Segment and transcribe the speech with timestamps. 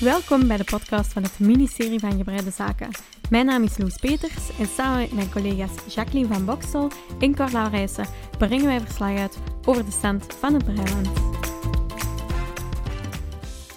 [0.00, 2.90] Welkom bij de podcast van het ministerie van Gebreide Zaken.
[3.30, 6.90] Mijn naam is Loes Peters en samen met mijn collega's Jacqueline van Boksel
[7.20, 8.06] en Carla Rijssen
[8.38, 11.08] brengen wij verslag uit over de stand van het Breiland.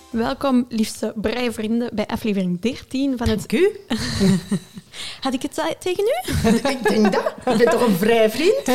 [0.09, 3.49] Welkom, liefste breivrienden, bij aflevering 13 van het...
[3.49, 3.79] Dank u.
[5.21, 6.37] Had ik het tegen u?
[6.69, 7.33] Ik denk dat.
[7.45, 8.67] Je bent toch een vrij vriend?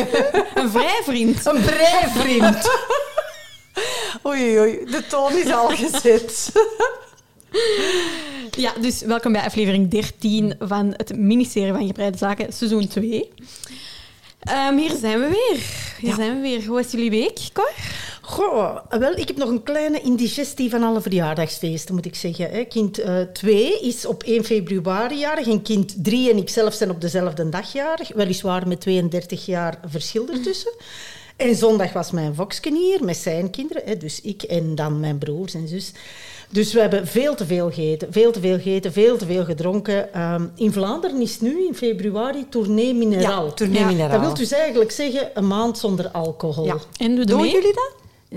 [0.55, 1.45] Een vrijvriend.
[1.45, 2.69] Een vrij vriend.
[4.25, 6.51] Oei, oei, de toon is al gezet.
[8.57, 13.29] Ja, dus welkom bij aflevering 13 van het ministerie van Gebreide Zaken, seizoen 2.
[14.39, 15.59] Ehm, hier zijn we weer.
[15.99, 16.15] Hier Ja.
[16.15, 16.65] zijn we weer.
[16.65, 17.71] Hoe was jullie week, Cor?
[18.21, 22.49] Goh, wel, ik heb nog een kleine indigestie van alle verjaardagsfeesten, moet ik zeggen.
[22.49, 22.63] hè.
[22.63, 23.01] Kind
[23.33, 27.49] 2 is op 1 februari jarig en kind 3 en ik zelf zijn op dezelfde
[27.49, 28.13] dag jarig.
[28.13, 30.71] Weliswaar met 32 jaar verschil ertussen.
[31.37, 35.17] En zondag was mijn voksken hier met zijn kinderen, hè, dus ik en dan mijn
[35.17, 35.91] broers en zus.
[36.53, 40.13] Dus we hebben veel te veel gegeten, veel te veel gegeten, veel te veel gedronken.
[40.13, 43.45] Ehm, in Vlaanderen is nu in februari tournee mineraal.
[43.45, 44.11] Ja, tournee Ja, mineraal.
[44.11, 46.65] Dat wil dus eigenlijk zeggen een maand zonder alcohol.
[46.65, 46.75] Ja.
[46.97, 47.51] En doe Doen mee?
[47.51, 47.91] jullie dat?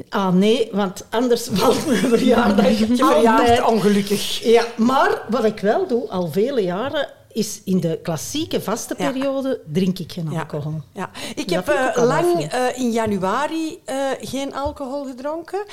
[0.09, 2.67] Ah nee, want anders valt mijn verjaardag
[3.00, 3.64] altijd.
[3.64, 4.44] ongelukkig.
[4.44, 9.11] Ja, maar wat ik wel doe, al vele jaren, is in de klassieke vaste Ja.
[9.11, 10.81] periode drink ik geen alcohol.
[10.92, 11.11] Ja.
[11.34, 15.65] Ik Dat heb ik eh, lang eh, in januari eh, geen alcohol gedronken.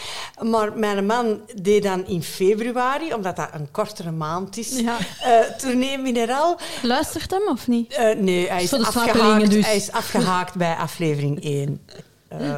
[0.42, 4.98] Maar mijn man deed dan in februari, omdat dat een kortere maand is, Ja.
[5.58, 6.58] tournee mineraal.
[6.82, 7.98] Luistert hem of niet?
[8.18, 9.66] Nee, hij is, afgehaakt, dus.
[9.66, 11.82] hij is afgehaakt bij aflevering 1.
[12.40, 12.56] Eh,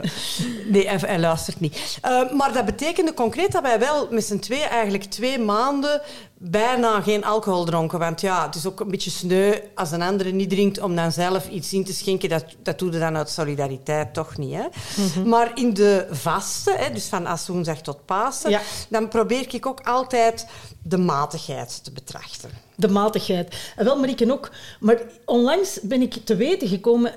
[0.72, 1.98] nee, hij, hij luistert niet.
[2.02, 6.02] Eh, maar dat betekende concreet dat wij wel met z'n twee eigenlijk twee maanden
[6.38, 8.00] bijna geen alcohol dronken.
[8.00, 11.12] Want ja, het is ook een beetje sneu als een andere niet drinkt om dan
[11.12, 12.30] zelf iets in te schenken.
[12.30, 14.54] Dat, dat doe je dan uit solidariteit toch niet.
[14.54, 14.66] Hè?
[15.04, 15.30] Mhm.
[15.30, 18.62] Maar in de vaste, hè, dus van als woensdag tot Pasen, Ja.
[18.90, 20.48] dan probeer ik ook altijd
[20.82, 22.50] de matigheid te betrachten.
[22.76, 23.56] De matigheid.
[23.76, 24.52] En wel, Marieke ook.
[24.80, 27.14] Maar onlangs ben ik te weten gekomen...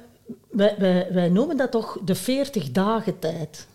[0.50, 3.66] Wij, wij, wij noemen dat toch de 40 dagen tijd.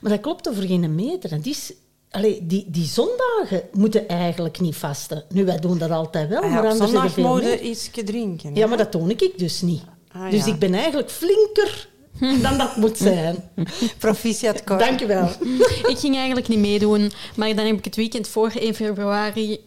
[0.00, 1.32] Maar dat klopt over geen meter.
[1.32, 1.72] En die, is,
[2.10, 5.24] allee, die, die zondagen moeten eigenlijk niet vasten.
[5.28, 8.52] Nu, wij doen dat altijd wel, Ah ja, maar anders zondag mogen iets drinken.
[8.52, 8.58] hè?
[8.60, 9.82] Ja, maar dat toon ik dus niet.
[10.12, 10.52] Ah, dus ja.
[10.52, 11.88] ik ben eigenlijk flinker
[12.42, 13.50] dan dat moet zijn.
[13.98, 14.78] Proficiat, Cor.
[14.78, 15.28] Dank je wel.
[15.92, 19.60] Ik ging eigenlijk niet meedoen, maar dan heb ik het weekend voor 1 februari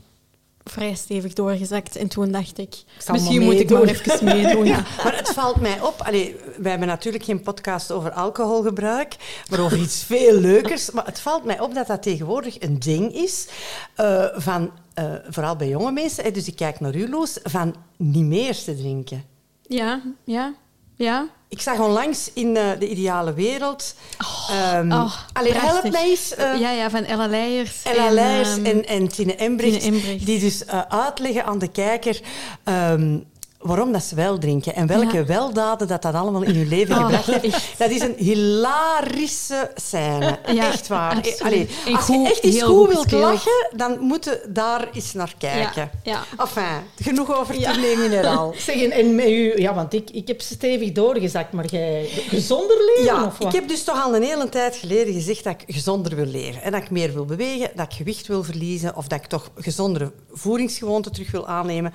[0.70, 1.96] vrij stevig doorgezakt.
[1.96, 4.06] En toen dacht ik, misschien moet ik maar meedoen.
[4.12, 4.66] even meedoen.
[4.66, 6.02] Ja, maar het valt mij op.
[6.02, 9.16] Allee, wij hebben natuurlijk geen podcast over alcoholgebruik,
[9.50, 10.92] maar over iets veel leukers.
[10.92, 13.48] Maar het valt mij op dat dat tegenwoordig een ding is
[13.96, 18.26] eh, van, eh, vooral bij jonge mensen, dus ik kijk naar u, Loes, van niet
[18.26, 19.24] meer te drinken.
[19.62, 20.54] Ja, ja,
[21.00, 21.28] ja.
[21.50, 23.96] Ik zag onlangs in eh, De Ideale Wereld...
[24.20, 25.92] oh, allee, help prachtig.
[25.92, 26.36] mij eens...
[26.36, 27.84] eh, ja, ja, van Ella Leijers.
[27.84, 30.26] Ella en, Leijers ehm, en, en Tine Embrecht, Tine Embrecht.
[30.26, 32.20] die dus eh, uitleggen aan de kijker
[32.64, 33.18] ehm,
[33.60, 35.26] waarom dat ze wel drinken en welke Ja.
[35.26, 37.44] weldaden dat dat allemaal in hun leven Oh, gebracht heeft.
[37.56, 37.78] echt.
[37.78, 40.40] Dat is een hilarische scène.
[40.54, 41.22] Ja, echt waar.
[41.40, 43.22] Allee, als je echt eens goed goed wilt gespeeld.
[43.24, 45.90] lachen, dan moet je daar eens naar kijken.
[46.04, 46.24] ja.
[46.38, 46.64] Enfin,
[47.04, 48.54] genoeg over tournee mineraal.
[48.66, 52.78] Zeg, en, en met u, ja, want ik, ik heb stevig doorgezakt, maar jij gezonder
[52.78, 53.48] leven Ja, of wat?
[53.48, 56.62] ik heb dus toch al een hele tijd geleden gezegd dat ik gezonder wil leven.
[56.62, 59.50] En dat ik meer wil bewegen, dat ik gewicht wil verliezen of dat ik toch
[59.56, 61.94] gezondere voedingsgewoonten terug wil aannemen.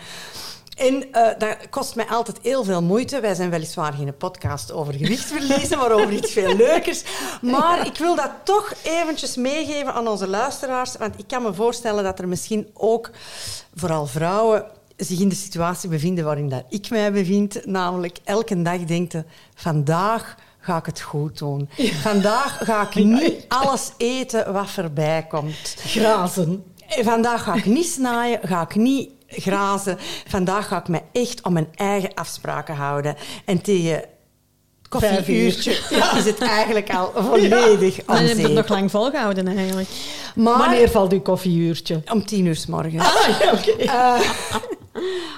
[0.76, 3.20] En eh, dat kost mij altijd heel veel moeite.
[3.20, 7.02] Wij zijn weliswaar geen podcast over gewicht verliezen, maar over iets veel leukers.
[7.42, 10.96] Maar ik wil dat toch eventjes meegeven aan onze luisteraars.
[10.96, 13.10] Want ik kan me voorstellen dat er misschien ook,
[13.74, 14.64] vooral vrouwen,
[14.96, 17.66] zich in de situatie bevinden waarin dat ik mij bevind.
[17.66, 21.68] Namelijk elke dag denken, vandaag ga ik het goed doen.
[22.02, 25.74] Vandaag ga ik niet alles eten wat voorbij komt.
[25.78, 26.64] Grazen.
[26.88, 29.98] En Vandaag ga ik niet snaaien, ga ik niet grazen.
[30.28, 33.16] Vandaag ga ik me echt om mijn eigen afspraken houden.
[33.44, 34.04] En tegen
[34.88, 35.70] koffieuurtje
[36.18, 39.88] is het eigenlijk al volledig Dan aan heb je het nog lang volgehouden eigenlijk.
[40.34, 42.02] Maar Wanneer valt uw koffieuurtje?
[42.12, 43.04] om tien uur s morgens.
[43.04, 43.70] Ah, ja, oké.
[43.82, 44.20] Eh,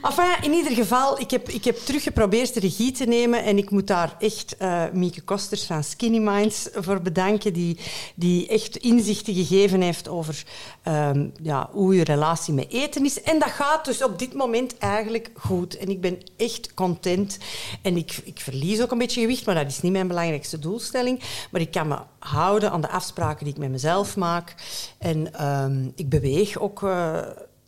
[0.02, 3.58] enfin, in ieder geval, ik heb, ik heb terug geprobeerd de regie te nemen en
[3.58, 7.78] ik moet daar echt eh Mieke Kosters van Skinny Minds voor bedanken, die,
[8.14, 10.44] die echt inzichten gegeven heeft over
[10.82, 13.22] ehm, ja, hoe je relatie met eten is.
[13.22, 15.76] En dat gaat dus op dit moment eigenlijk goed.
[15.76, 17.38] En ik ben echt content.
[17.82, 21.20] En ik, ik verlies ook een beetje gewicht, maar dat is niet mijn belangrijkste doelstelling.
[21.50, 24.54] Maar ik kan me houden aan de afspraken die ik met mezelf maak.
[24.98, 26.82] En ehm, ik beweeg ook...
[26.82, 27.18] eh,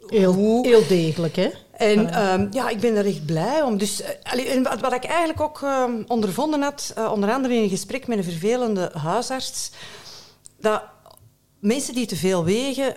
[0.06, 1.49] Heel, heel degelijk, hè?
[1.79, 3.79] En ehm, ja, ik ben er echt blij om.
[3.79, 7.63] Dus, eh, en wat, wat ik eigenlijk ook ehm, ondervonden had, eh, onder andere in
[7.63, 9.71] een gesprek met een vervelende huisarts,
[10.61, 10.83] dat
[11.59, 12.97] mensen die te veel wegen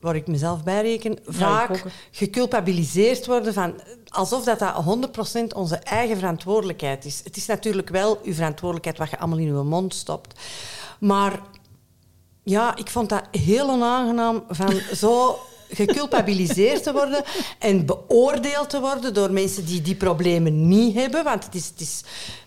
[0.00, 6.16] waar ik mezelf bij reken, vaak geculpabiliseerd worden van alsof dat, dat 100% onze eigen
[6.16, 7.20] verantwoordelijkheid is.
[7.24, 10.40] Het is natuurlijk wel uw verantwoordelijkheid wat je allemaal in uw mond stopt.
[11.00, 11.40] Maar
[12.42, 15.38] ja, ik vond dat heel onaangenaam van zo
[15.70, 17.24] geculpabiliseerd te worden
[17.58, 21.24] en beoordeeld te worden door mensen die die problemen niet hebben.
[21.24, 22.02] Want het is, het is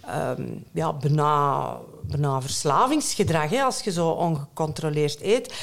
[0.06, 5.54] ehm, ja, bijna, bijna verslavingsgedrag hè, als je zo ongecontroleerd eet.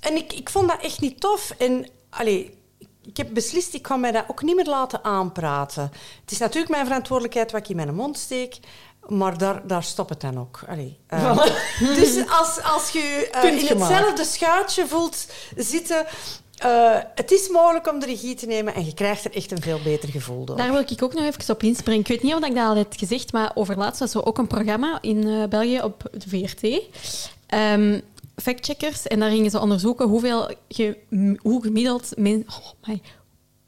[0.00, 1.54] En ik, ik vond dat echt niet tof.
[1.58, 2.58] En allee,
[3.02, 5.90] ik heb beslist, ik ga mij dat ook niet meer laten aanpraten.
[6.20, 8.58] Het is natuurlijk mijn verantwoordelijkheid wat ik in mijn mond steek.
[9.08, 10.60] Maar daar, daar stopt het dan ook.
[10.68, 11.38] Allee, eh,
[11.78, 15.26] dus als, als je eh, in hetzelfde schuitje voelt
[15.56, 16.06] zitten...
[16.58, 19.62] eh, het is mogelijk om de regie te nemen en je krijgt er echt een
[19.62, 20.56] veel beter gevoel door.
[20.56, 22.00] Daar wil ik ook nog even op inspringen.
[22.00, 24.46] Ik weet niet of ik dat al heb gezegd, maar overlaatst was er ook een
[24.46, 26.80] programma in eh, België op de VRT.
[27.46, 28.00] Ehm,
[28.36, 29.06] factcheckers.
[29.06, 30.96] En daar gingen ze onderzoeken hoeveel ge-
[31.42, 32.94] hoe gemiddeld men, oh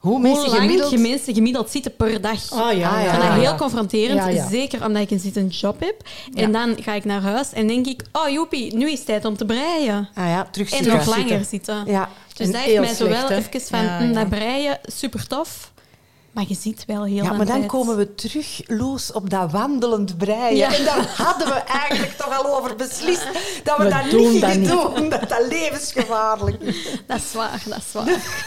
[0.00, 0.90] Hoe hoe mensen lang gemiddeld...
[0.90, 2.50] je mensen gemiddeld zitten per dag.
[2.52, 3.10] Ah ja, Ah, Ik ja.
[3.10, 3.54] vind dat heel ja.
[3.56, 4.48] confronterend, Ja, ja.
[4.48, 5.94] zeker omdat ik een zittend job heb.
[6.34, 9.24] En dan ga ik naar huis en denk ik, oh joepie, nu is het tijd
[9.24, 10.08] om te breien.
[10.14, 11.82] Ah ja, terug En nog langer zitten.
[11.86, 12.08] Ja.
[12.36, 13.36] Dus En dat heeft mij zo wel slecht, hè?
[13.58, 14.12] even van, Ja, ja.
[14.12, 15.69] dat breien, super tof.
[16.32, 17.66] Maar je ziet wel heel Ja, maar dan tijd.
[17.66, 20.56] komen we terug, Loes, op dat wandelend breien.
[20.56, 20.74] Ja.
[20.74, 23.26] En daar hadden we eigenlijk toch al over beslist
[23.64, 25.08] dat we, We dat doen niet dat gingen doen.
[25.08, 26.76] Dat dat levensgevaarlijk is.
[27.06, 28.38] Dat is waar, dat is waar.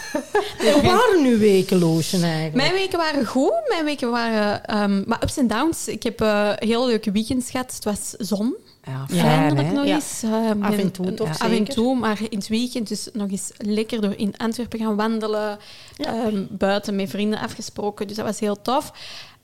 [0.72, 2.54] Hoe waren uw weken, Loosje, eigenlijk?
[2.54, 3.62] Mijn weken waren goed.
[3.68, 4.64] Mijn weken waren...
[4.64, 5.88] ehm, maar ups en downs.
[5.88, 7.72] Ik heb eh heel leuke weekends gehad.
[7.74, 8.56] Het was zon.
[8.86, 9.94] Ja, Eindelijk nog Ja.
[9.94, 10.22] eens.
[10.22, 11.74] ehm, Af en toe toch Af en zeker?
[11.74, 15.58] toe, maar in het weekend dus nog eens lekker door in Antwerpen gaan wandelen.
[15.96, 18.06] Ehm, buiten met vrienden afgesproken.
[18.06, 18.92] Dus dat was heel tof.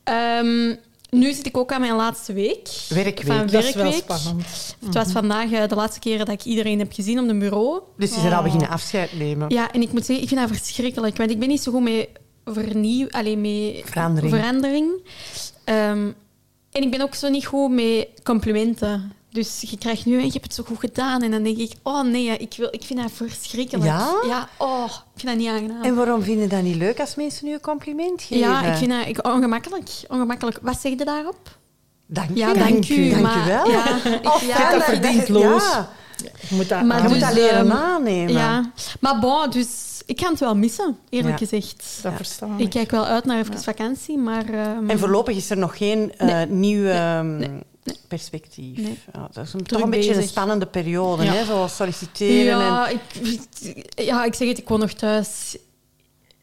[0.05, 0.75] Ehm,
[1.11, 2.69] nu zit ik ook aan mijn laatste week.
[2.89, 3.27] Werkweek.
[3.27, 4.17] Van dat is wel werkweek.
[4.19, 4.77] spannend.
[4.85, 7.81] Het was vandaag eh, de laatste keer dat ik iedereen heb gezien op een bureau.
[7.97, 9.49] Dus je zijn al beginnen afscheid nemen.
[9.51, 11.17] Ja, en ik moet zeggen, ik vind dat verschrikkelijk.
[11.17, 12.09] Want ik ben niet zo goed met
[12.45, 13.09] vernieuw...
[13.11, 14.35] Alleen met Verandering.
[14.35, 14.91] verandering.
[15.65, 16.11] Ehm,
[16.71, 19.13] en ik ben ook zo niet goed met complimenten.
[19.31, 21.23] Dus je krijgt nu, je hebt het zo goed gedaan.
[21.23, 23.85] En dan denk ik, oh nee, ik, wil, ik vind dat verschrikkelijk.
[23.87, 24.15] Ja?
[24.27, 25.83] Ja, oh, ik vind dat niet aangenaam.
[25.83, 28.49] En waarom vinden dat niet leuk als mensen nu een compliment geven?
[28.49, 29.89] ja, ik vind dat ik, ongemakkelijk.
[30.09, 30.59] ongemakkelijk.
[30.63, 31.59] Wat zeg je daarop?
[32.07, 32.59] Dank Ja, je.
[32.59, 33.11] dank u.
[33.11, 33.71] Dank maar, je wel.
[33.71, 35.27] Ja, ik- Of ja, ja, dat verdient.
[35.27, 35.89] Ja,
[36.49, 38.33] Je moet dat Maar je moet dus, dat leren ehm, aannemen.
[38.33, 38.71] ja.
[39.01, 39.69] Maar bon, dus
[40.07, 41.47] ik ga het wel missen, eerlijk Ja.
[41.47, 41.99] gezegd.
[42.03, 44.45] Dat verstaan Ik kijk wel uit naar even vakantie, maar...
[44.49, 46.85] ehm, En voorlopig is er nog geen eh, nieuw
[48.09, 48.77] perspectief.
[48.79, 48.99] Nee.
[49.13, 51.33] Ja, dat is een, toch een beetje een spannende periode, Ja.
[51.33, 51.45] hè?
[51.45, 52.59] zo solliciteren.
[52.59, 55.57] Ja, En, ik, ja, ik zeg het, ik woon nog thuis.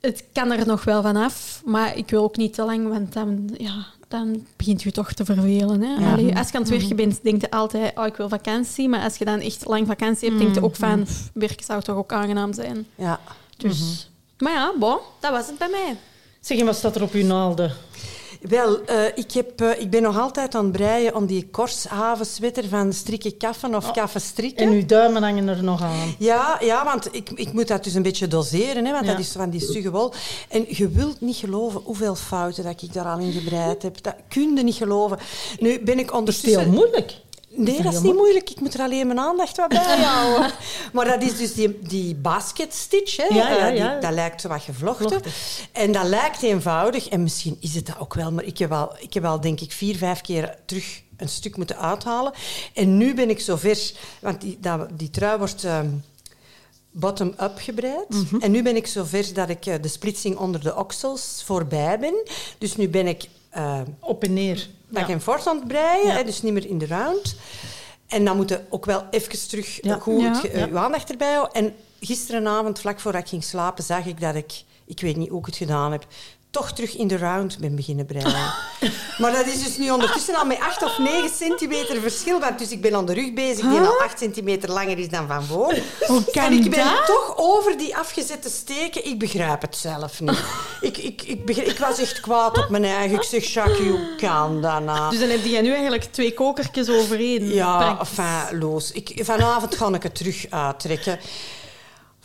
[0.01, 3.49] Het kan er nog wel vanaf, maar ik wil ook niet te lang, want dan,
[3.57, 5.81] ja, dan begint je toch te vervelen.
[5.81, 5.93] Hè?
[6.05, 6.11] Ja.
[6.11, 8.89] Allee, als je aan het werken bent, denk je altijd, oh, ik wil vakantie.
[8.89, 11.81] Maar als je dan echt lang vakantie hebt, denk je ook van, pff, werken zou
[11.81, 12.85] toch ook aangenaam zijn.
[12.95, 13.19] ja.
[13.57, 15.95] Dus, Maar ja, bon, dat was het bij mij.
[16.39, 17.71] Zeg, en wat staat er op uw naalden?
[18.41, 22.67] Wel, eh, ik, heb, eh, ik ben nog altijd aan het breien om die korshavenswetter
[22.67, 24.65] van strikken kaffen of kaffen strikken.
[24.67, 26.15] En uw duimen hangen er nog aan.
[26.19, 29.11] Ja, ja, want ik, ik moet dat dus een beetje doseren, hè, want Ja.
[29.11, 30.13] dat is van die stugge wol.
[30.49, 34.03] En je wilt niet geloven hoeveel fouten dat ik daar al in gebreid heb.
[34.03, 35.17] Dat kun je niet geloven.
[35.59, 36.59] Nu ben ik Is het ondertussen...
[36.59, 37.13] heel moeilijk?
[37.57, 38.49] Nee, dat is niet moeilijk.
[38.49, 40.51] Ik moet er alleen mijn aandacht wat bij houden.
[40.93, 43.17] maar dat is dus die, die basket stitch.
[43.17, 43.23] Hè.
[43.35, 45.07] Ja, ja, Eh, die- dat lijkt wat gevlochten.
[45.09, 45.31] Vlochten.
[45.71, 47.07] En dat lijkt eenvoudig.
[47.09, 48.31] En misschien is het dat ook wel.
[48.31, 51.57] Maar ik heb al, ik heb al denk ik, vier, vijf keer terug een stuk
[51.57, 52.31] moeten uithalen.
[52.73, 53.91] En nu ben ik zover...
[54.19, 55.63] Want die, dat, die trui wordt...
[55.63, 55.87] ehm,
[56.91, 58.09] bottom-up gebreid.
[58.09, 58.35] Mhm.
[58.39, 62.15] En nu ben ik zover dat ik eh, de splitsing onder de oksels voorbij ben.
[62.57, 64.67] Dus nu ben ik eh, Op en neer.
[64.89, 65.13] Back Ja.
[65.13, 66.13] en forth aan het breien, Ja.
[66.13, 67.35] hè, dus niet meer in de round.
[68.07, 69.95] En dan moet je ook wel even terug Ja.
[69.99, 71.53] goed uw aandacht erbij houden.
[71.53, 75.39] En gisterenavond, vlak voordat ik ging slapen, zag ik dat ik, ik weet niet hoe
[75.39, 76.05] ik het gedaan heb,
[76.51, 78.53] toch terug in de round ben beginnen breien.
[79.21, 82.39] maar dat is dus nu ondertussen al met 8 of 9 centimeter verschil.
[82.39, 85.27] Want dus ik ben aan de rug bezig, die al 8 centimeter langer is dan
[85.27, 85.75] van voor.
[86.07, 87.05] Hoe kan en ik ben dat?
[87.05, 89.05] toch over die afgezette steken.
[89.05, 90.43] Ik begrijp het zelf niet.
[90.81, 93.17] ik, ik, ik, begrijp- ik was echt kwaad op mijn eigen.
[93.17, 95.09] Ik zeg, Jacques, hoe kan dat nou?
[95.09, 97.47] Dus dan heb je nu eigenlijk twee kokertjes overeen.
[97.53, 98.91] Ja, enfin, Loos.
[98.91, 101.19] Ik, vanavond ga ik het terug uittrekken.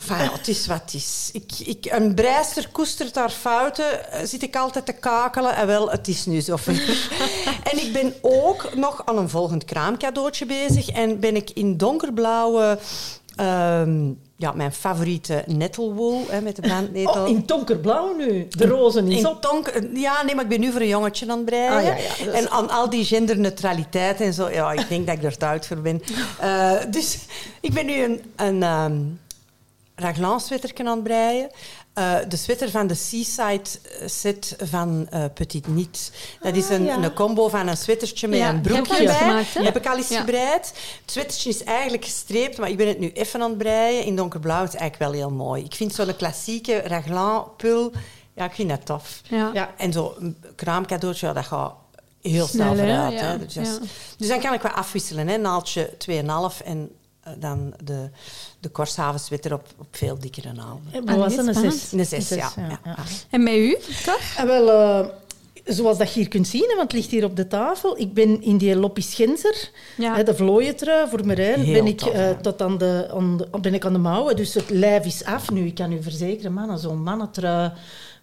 [0.09, 1.29] Enfin, ja, het is wat het is.
[1.33, 5.55] Ik, ik, een breister koestert haar fouten, eh, zit ik altijd te kakelen.
[5.55, 6.73] En wel, het is nu zover.
[7.71, 10.89] en ik ben ook nog aan een volgend kraamcadeautje bezig.
[10.89, 12.77] En ben ik in donkerblauwe...
[13.35, 17.01] ehm, ja, mijn favoriete nettelwool hè, met de.
[17.05, 18.47] Oh, in donkerblauw nu.
[18.49, 19.41] De rozen is In op.
[19.41, 21.71] donker- ja, nee, maar ik ben nu voor een jongetje aan het breien.
[21.71, 21.95] Ah, ja,
[22.25, 24.49] ja, En aan al die genderneutraliteit en zo.
[24.49, 26.01] Ja, ik denk dat ik er oud voor ben.
[26.39, 27.17] Eh, dus
[27.61, 28.93] ik ben nu een, een, ehm,
[29.95, 31.49] raglan sweater aan het breien.
[31.97, 33.61] Uh, de sweater van de Seaside
[34.05, 36.11] set van uh, Petit Niet.
[36.41, 36.97] Dat is Ah, een, ja.
[36.97, 39.17] een combo van een sweatertje met Ja, een broekje je eens bij.
[39.27, 39.63] gemaakt, hè?
[39.63, 40.19] heb ik al eens Ja.
[40.19, 40.67] gebreid.
[41.01, 44.03] Het sweatertje is eigenlijk gestreept, maar ik ben het nu even aan het breien.
[44.05, 45.63] In donkerblauw Het is eigenlijk wel heel mooi.
[45.63, 47.91] Ik vind zo'n klassieke raglan pul,
[48.33, 49.21] ja, ik vind dat tof.
[49.29, 49.49] Ja.
[49.53, 49.73] Ja.
[49.77, 51.73] En zo'n kraamcadeautje, ja, dat gaat
[52.21, 53.13] heel snel vooruit.
[53.13, 53.39] Ja, Hè?
[53.39, 53.79] Dus, dat
[54.17, 55.27] dus dan kan ik wel afwisselen.
[55.27, 55.37] Hè?
[55.37, 57.02] Naaldje 2,5 en eh,
[57.37, 58.09] dan de,
[58.59, 61.05] de Korshaven sweater op, op veel dikkere naalden.
[61.05, 61.55] Wat was nee, het?
[61.55, 61.91] Een zes.
[61.91, 62.51] Een zes, ja.
[62.55, 62.79] ja, ja.
[62.85, 62.95] ja.
[63.29, 64.21] En bij u, toch?
[64.37, 65.07] En wel, eh,
[65.65, 67.99] zoals dat je hier kunt zien, hè, want het ligt hier op de tafel.
[67.99, 70.15] Ik ben in die Loppis Genzer, Ja.
[70.15, 73.59] hè, de vlooientrui voor Marijn, Heel ben ik, tof, eh, tot aan de, aan de-
[73.61, 74.35] ben ik aan de mouwen.
[74.35, 75.65] Dus het lijf is af nu.
[75.65, 77.71] Ik kan u verzekeren, mannen, zo'n mannentrui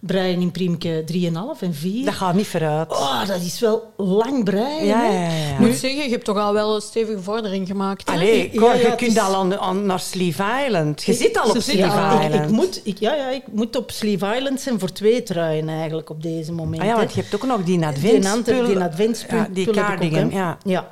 [0.01, 2.05] breien in priemke 3,5 en 4.
[2.05, 2.91] Dat gaat niet vooruit.
[2.91, 4.85] Oh, dat is wel lang breien.
[4.85, 5.07] ja, hè.
[5.07, 5.31] ja, ja.
[5.47, 5.53] ja.
[5.53, 8.09] Ik moet zeggen, je hebt toch al wel een stevige vordering gemaakt.
[8.09, 11.03] Allee, Ja, Cor, ja, je kunt is- al aan, aan- naar Sleeve Island.
[11.03, 11.85] Je zit al op Sleeve ik,
[12.25, 12.33] Island.
[12.33, 16.09] ik, moet, ik, ja, ja, ik moet op Sleeve Island zijn voor twee truien eigenlijk
[16.09, 16.81] op deze moment.
[16.81, 18.65] Ah ja, want je hebt ook nog die die, adventspul.
[18.65, 19.37] die adventspul.
[19.37, 20.57] Ja, die cardigan, ja.
[20.63, 20.87] ja.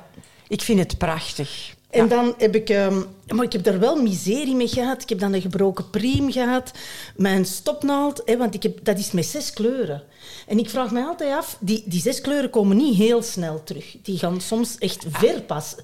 [0.48, 1.74] Ik vind het prachtig.
[1.90, 2.08] En Ja.
[2.08, 2.68] dan heb ik...
[2.68, 5.02] ehm, maar ik heb daar wel miserie mee gehad.
[5.02, 6.70] Ik heb dan een gebroken priem gehad.
[7.16, 10.02] Mijn stopnaald, hè, want ik heb, dat is met zes kleuren.
[10.46, 13.96] En ik vraag me altijd af, die, die zes kleuren komen niet heel snel terug.
[14.02, 15.74] Die gaan soms echt ver pas.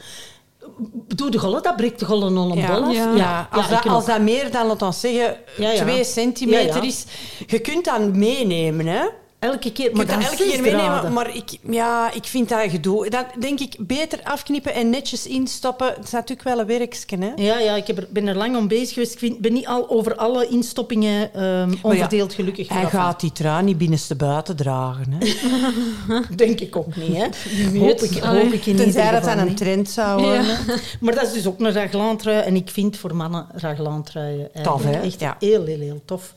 [1.14, 2.94] Doe de gollen, dat breekt de gollen al een Ja, bol af.
[2.94, 3.14] ja.
[3.16, 5.36] Ja, als, dat, als dat meer dan, laten we zeggen,
[5.76, 7.04] twee centimeter is...
[7.46, 9.04] Je kunt dat meenemen, hè.
[9.38, 11.12] Elke keer, maar dat elke keer meenemen, draden.
[11.12, 13.10] maar ik, ja, ik vind dat gedoe.
[13.10, 15.86] Dat denk ik beter afknippen en netjes instoppen.
[15.86, 17.32] Het is natuurlijk wel een werkje, hè.
[17.36, 19.12] Ja, ja, ik heb er, ben er lang om bezig geweest.
[19.12, 22.68] Ik vind, ben niet al over alle instoppingen ehm, onverdeeld gelukkig.
[22.68, 25.26] Hij gaat die trui niet binnenste buiten dragen, hè.
[26.36, 27.26] Denk ik ook niet, hè.
[27.86, 30.44] Hoop ik, hoop ik in Tenzij dat aan een trend zou worden.
[30.44, 30.56] Ja.
[31.00, 32.42] Maar dat is dus ook een raglantrui.
[32.42, 35.02] En ik vind voor mannen raglantruien Tof, eigenlijk hè?
[35.02, 35.36] echt Ja.
[35.38, 36.34] heel, heel, heel tof.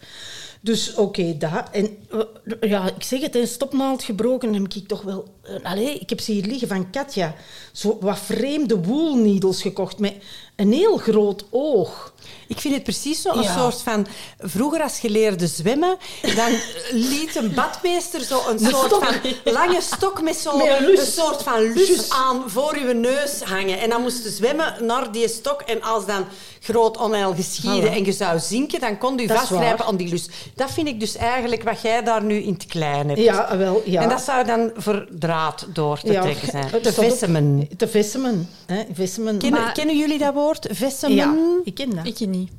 [0.62, 1.70] Dus oké, dat.
[1.72, 5.28] En eh, ja, ik zeg het, een stopnaald gebroken heb ik toch wel...
[5.64, 7.36] eh, ik heb ze hier liggen van Katja.
[7.72, 10.14] Zo wat vreemde woolneedles gekocht met
[10.60, 12.14] een heel groot oog.
[12.48, 13.58] Ik vind het precies zo een Ja.
[13.58, 14.08] soort van...
[14.40, 15.98] Vroeger als je leerde zwemmen,
[16.36, 16.52] dan
[17.12, 19.04] liet een badmeester zo een soort stok.
[19.04, 19.16] van
[19.54, 20.68] lange stok met zo Met
[21.00, 23.80] een soort van lus aan voor je neus hangen.
[23.80, 25.62] En dan moest je zwemmen naar die stok.
[25.62, 26.26] En als dan
[26.62, 27.94] groot onheil geschiedde Voilà.
[27.94, 30.28] en je zou zinken, dan kon je Dat vastgrijpen aan die lus.
[30.56, 33.20] Dat vind ik dus eigenlijk wat jij daar nu in het klein hebt.
[33.22, 34.02] Ja, wel, ja.
[34.02, 36.82] En dat zou dan voor draad door te Ja, trekken zijn.
[36.82, 37.68] Te vessemen.
[37.78, 38.50] Te vessemen.
[38.66, 39.38] Hè, vessemen.
[39.38, 40.49] Kennen, Maar- kennen jullie dat woord?
[40.60, 41.16] Vessemen?
[41.16, 42.06] Ja, ik ken dat.
[42.08, 42.52] Ik niet.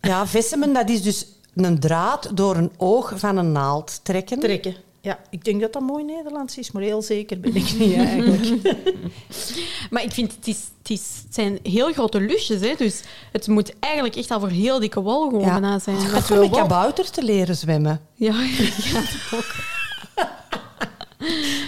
[0.00, 4.40] Ja, vessemen, dat is dus een draad door een oog van een naald trekken.
[4.40, 4.74] Trekken.
[5.00, 8.46] Ja, ik denk dat dat mooi Nederlands is, maar heel zeker ben ik niet eigenlijk.
[9.90, 13.02] Maar ik vind, het, is, het, is, het zijn heel grote lusjes, hè, dus
[13.32, 15.78] het moet eigenlijk echt al voor heel dikke wol gewoon Ja.
[15.78, 15.96] zijn.
[15.96, 18.00] Het veel om een kabouter te leren zwemmen.
[18.14, 18.34] Ja,
[18.84, 19.54] ja, dat ook.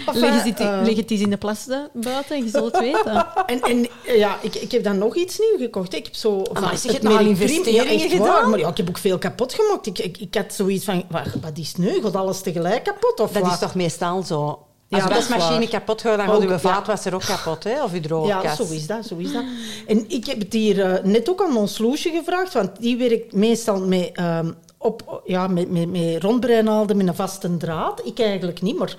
[0.06, 2.80] Enfin, Leg het, eh, leg het eens in de plas de- buiten, je zult het
[2.92, 3.26] weten.
[3.46, 5.92] En, en ja, ik, ik heb dan nog iets nieuws gekocht.
[5.92, 5.98] hè.
[5.98, 8.26] Ik heb zo van Amai, zeg, het investeringen ja, gedaan?
[8.26, 9.86] waar, maar ja, ik heb ook veel kapot gemaakt.
[9.86, 12.02] Ik, ik, ik had zoiets van, wat, wat is het nu?
[12.02, 13.20] Gaat alles tegelijk kapot?
[13.20, 13.52] Of Dat wat?
[13.52, 14.58] is toch meestal zo?
[14.90, 16.58] Als Ja, is wasmachine kapot gaat, dan gaat ja.
[16.58, 17.82] vaatwasser ook kapot, hè?
[17.82, 18.56] Of je Ja, droogkast.
[18.56, 19.44] zo is dat, zo is dat.
[19.86, 23.32] En ik heb het hier eh, net ook aan ons Loesje gevraagd, want die werkt
[23.32, 28.00] meestal met, ehm, op, ja, met, met, met rondbreinaalden met een vaste draad.
[28.06, 28.96] Ik eigenlijk niet, maar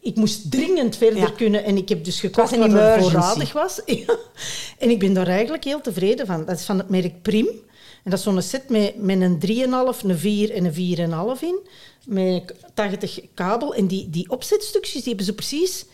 [0.00, 1.30] ik moest dringend verder Ja.
[1.30, 3.80] kunnen en ik heb dus gekocht wat er voorradig was.
[4.78, 6.44] En ik ben daar eigenlijk heel tevreden van.
[6.44, 7.46] Dat is van het merk Prim.
[8.04, 9.40] En dat is zo'n set met, met een
[9.94, 11.58] 3,5, een 4 en een 4,5 in.
[12.06, 13.74] Met 80 kabel.
[13.74, 15.84] En die, die opzetstukjes, die hebben zo precies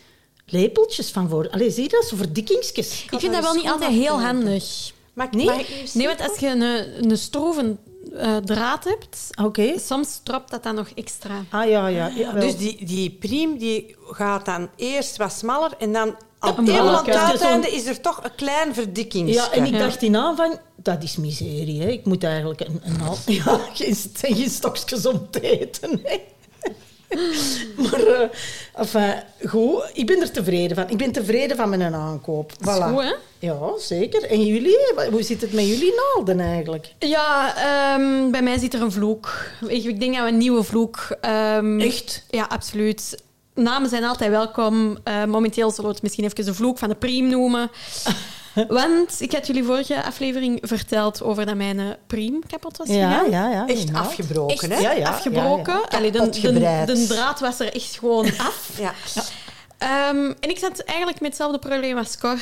[0.45, 1.49] lepeltjes van voor.
[1.49, 2.05] Allee, zie je dat?
[2.05, 3.05] Zo verdikkingsjes.
[3.11, 4.91] Ik vind dat wel niet altijd heel handig.
[5.13, 5.45] Mag, Nee?
[5.45, 5.57] mag
[5.93, 6.61] Nee, want als je een,
[7.11, 7.79] een stroven
[8.15, 9.79] eh, draad hebt, Oké.
[9.79, 11.45] soms trapt dat dan nog extra.
[11.49, 12.11] Ah ja, ja.
[12.15, 12.31] ja.
[12.31, 16.79] Dus die, die priem die gaat dan eerst wat smaller en dan aan een het
[17.15, 19.33] aan uiteinde is er toch een klein verdikkingsje.
[19.33, 19.79] ja, en ik Ja.
[19.79, 21.81] dacht in aanvang, dat is miserie.
[21.81, 21.87] Hè.
[21.87, 23.23] Ik moet eigenlijk een, een half...
[23.45, 26.01] Ja, geen, geen stokjes om te eten.
[26.03, 26.21] Hè.
[27.77, 28.29] Maar eh,
[28.75, 30.89] enfin, goed, ik ben er tevreden van.
[30.89, 32.53] Ik ben tevreden van mijn aankoop.
[32.59, 32.87] Dat is Voilà.
[32.93, 33.13] goed, hè?
[33.39, 34.23] Ja, zeker.
[34.23, 34.77] En jullie?
[35.11, 36.93] Hoe zit het met jullie naalden eigenlijk?
[36.99, 39.33] Ja, ehm, bij mij zit er een vloek.
[39.67, 41.07] Ik, ik denk dat we een nieuwe vloek...
[41.21, 42.23] ehm, Echt?
[42.29, 43.17] Ja, absoluut.
[43.57, 44.97] Namen zijn altijd welkom.
[45.03, 47.69] Eh, momenteel zullen we het misschien even de vloek van de priem noemen.
[48.67, 53.29] Want ik had jullie vorige aflevering verteld over dat mijn eh, priem kapot was gegaan.
[53.29, 53.67] ja, ja.
[53.67, 54.77] Echt afgebroken, hè?
[54.79, 55.73] Ja, ja, afgebroken.
[55.73, 58.71] ja, Allee, de, draad was er echt gewoon af.
[58.79, 58.93] Ja.
[59.77, 62.39] Ehm, en ik zat eigenlijk met hetzelfde probleem als Cor.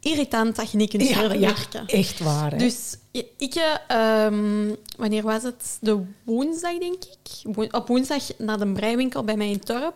[0.00, 1.86] irritant dat je niet kunt Ja, verder ja, werken.
[1.86, 2.50] echt waar.
[2.50, 2.56] hè.
[2.56, 2.96] Dus
[3.38, 3.54] ik,
[3.88, 5.76] ehm, wanneer was het?
[5.80, 7.56] De woensdag, denk ik.
[7.74, 9.94] Op woensdag naar de breiwinkel bij mij in het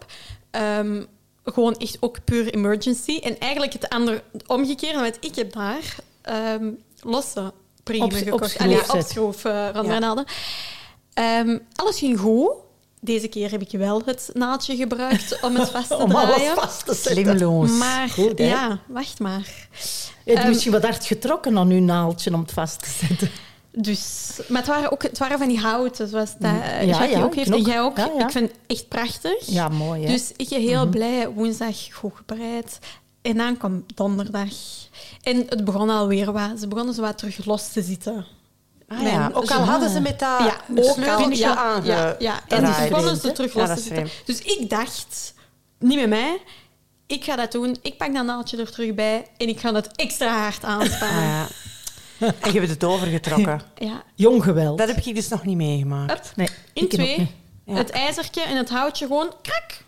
[0.52, 1.02] Ehm,
[1.44, 3.18] gewoon echt ook puur emergency.
[3.23, 7.52] En eigenlijk het andere omgekeerde, want ik heb daar ehm, losse
[7.99, 8.59] Op- gekocht.
[8.59, 10.26] Allee, opschroef uh, randgranade.
[11.14, 12.50] Ehm, alles ging goed.
[13.00, 16.87] Deze keer heb ik wel het naaldje gebruikt om het vast te Om alles vast
[16.87, 17.25] te zetten.
[17.25, 17.71] Slimloos.
[17.71, 19.68] Maar Goed, ja, wacht maar.
[20.25, 23.30] Je hebt Ehm, misschien wat hard getrokken aan uw naaldje om het vast te zetten.
[23.75, 27.17] Dus, maar het waren ook het waren van die houten, zoals dat eh, Ja, Jackie
[27.17, 27.50] ja, ook heeft.
[27.50, 27.97] En jij ook.
[27.97, 28.25] Ja, ja.
[28.25, 29.47] Ik vind het echt prachtig.
[29.47, 30.02] Ja, mooi.
[30.05, 30.12] Hè?
[30.12, 31.29] Dus ik ben heel blij.
[31.29, 32.79] Woensdag goed gebreid.
[33.23, 34.49] En dan kwam donderdag.
[35.23, 36.50] En het begon alweer wat.
[36.61, 38.26] Ze begonnen zo wat terug los te zitten.
[38.88, 39.31] Ah, ja.
[39.35, 40.57] Ook al hadden ze met dat ja,
[40.93, 41.87] sleuteltje Ja, aange...
[41.87, 42.41] ja, ja.
[42.49, 44.09] En dus is begonnen ze terug los te zitten.
[44.25, 45.35] Dus ik dacht,
[45.79, 46.43] niet met mij.
[47.07, 47.76] Ik ga dat doen.
[47.83, 49.26] Ik pak dat naaldje er terug bij.
[49.37, 51.23] En ik ga het extra hard Ah, aanspannen.
[51.23, 51.47] ja.
[52.41, 53.61] En je hebt het overgetrokken.
[53.79, 54.02] ja.
[54.14, 54.79] Jong geweld.
[54.79, 56.33] Dat heb ik dus nog niet meegemaakt.
[56.37, 57.31] Nee, In twee.
[57.64, 57.75] Ja.
[57.75, 59.85] Het ijzertje en het houtje gewoon krak.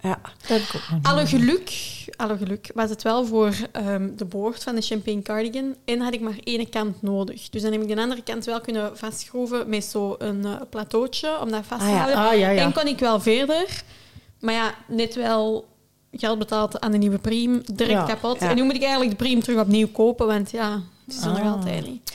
[0.00, 0.18] Ja.
[0.38, 1.06] Dat heb ik ook nog niet.
[1.06, 1.72] Alle geluk,
[2.16, 5.74] alle geluk was het wel voor ehm, de boord van de Champagne Cardigan.
[5.84, 7.48] En had ik maar één kant nodig.
[7.48, 11.50] Dus dan heb ik de andere kant wel kunnen vastschroeven met zo'n uh, plateautje om
[11.50, 11.98] dat vast te Ah ja.
[11.98, 12.16] houden.
[12.18, 12.62] Ah, ja, ja.
[12.62, 13.82] En kon ik wel verder.
[14.40, 15.66] Maar ja, net wel
[16.12, 17.62] geld betaald aan de nieuwe priem.
[17.64, 18.04] Direct Ja.
[18.04, 18.40] kapot.
[18.40, 18.48] Ja.
[18.50, 21.28] En nu moet ik eigenlijk de priem terug opnieuw kopen, want ja, het is er
[21.28, 21.52] nog Ah.
[21.52, 22.10] altijd niet.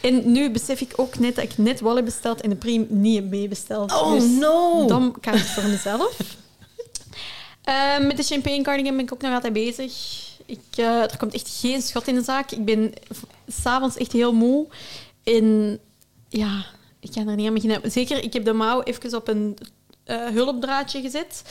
[0.00, 2.86] En nu besef ik ook net dat ik net wel heb besteld en de priem
[2.88, 3.92] niet heb meebesteld.
[3.92, 4.86] Oh, dus no.
[4.86, 6.16] Dom kaart voor mezelf.
[7.64, 9.92] Ehm, met de champagne cardigan ben ik ook nog altijd bezig.
[10.46, 12.50] Ik, eh, er komt echt geen schot in de zaak.
[12.50, 12.92] Ik ben
[13.48, 14.66] s'avonds echt heel moe.
[15.24, 15.78] En
[16.28, 16.64] ja,
[17.00, 17.90] ik kan er niet aan beginnen.
[17.90, 19.56] Zeker, ik heb de mouw even op een
[20.10, 21.42] eh, hulpdraadje gezet.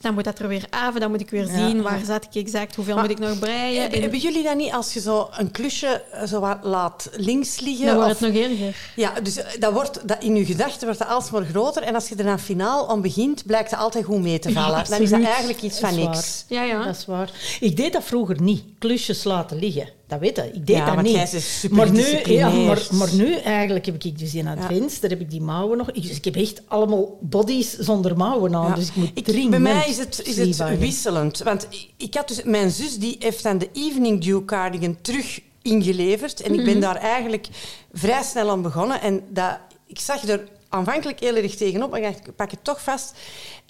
[0.00, 0.94] Dan moet dat er weer af.
[0.94, 1.68] Dan moet ik weer Ja.
[1.68, 3.80] zien waar zat ik exact, hoeveel Maar- moet ik nog breien.
[3.80, 7.08] Hebben, En hebben jullie dat niet als je zo een klusje eh, zo wat laat
[7.16, 7.86] links liggen?
[7.86, 8.76] dan wordt of- het nog erger.
[8.96, 11.82] Ja, dus eh, dat wordt, dat in je gedachten wordt dat alsmaar groter.
[11.82, 14.84] En als je er dan finaal aan begint, blijkt het altijd goed mee te vallen.
[14.88, 16.44] dan is dat eigenlijk iets Dat van niks.
[16.48, 16.84] Ja, ja.
[16.84, 17.30] Dat is waar.
[17.60, 18.64] Ik deed dat vroeger niet.
[18.78, 19.88] Klusjes laten liggen.
[20.08, 20.44] Dat weet ik.
[20.54, 21.12] Ik deed Ja, dat niet.
[21.14, 25.00] jij bent super maar, nu, ja, maar, maar nu eigenlijk heb ik dus in Advents,
[25.00, 25.90] daar heb ik die mouwen nog.
[25.90, 28.68] Ik, dus ik heb echt allemaal bodies zonder mouwen aan.
[28.68, 28.74] Ja.
[28.74, 31.38] Dus ik moet Ik- dringend bij mij is het, is het wisselend.
[31.38, 35.40] Want ik- ik had dus, mijn zus die heeft dan de Evening Dew cardigan terug
[35.62, 36.40] ingeleverd.
[36.42, 37.46] En ik ben daar eigenlijk
[37.92, 39.00] vrij snel aan begonnen.
[39.00, 41.90] En dat, ik zag er aanvankelijk heel erg tegenop.
[41.90, 43.12] Maar ik dacht, ik pak het toch vast.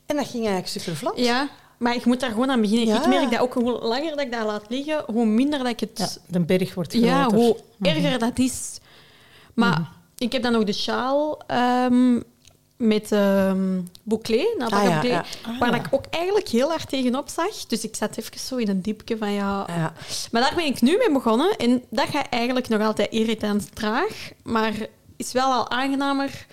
[0.06, 1.12] En dat ging eigenlijk super vlot.
[1.18, 2.86] Ja, maar ik moet daar gewoon aan beginnen.
[2.86, 3.00] Ja.
[3.00, 5.80] Ik merk dat ook hoe langer dat ik dat laat liggen, hoe minder dat ik
[5.80, 5.98] het...
[5.98, 7.08] Ja, de berg wordt groter.
[7.08, 8.78] Ja, hoe erger dat is.
[9.54, 12.20] Maar ik heb dan nog de sjaal ehm,
[12.76, 15.24] met ehm bouclé, Ah, ja, bouclé, ja.
[15.58, 17.66] waar ik ook eigenlijk heel hard tegenop zag.
[17.66, 19.64] Dus ik zat even zo in een diepje van ja...
[19.68, 19.92] Ja.
[20.30, 24.30] Maar daar ben ik nu mee begonnen en dat gaat eigenlijk nog altijd irritant traag,
[24.42, 24.74] maar
[25.16, 26.46] is wel al aangenamer.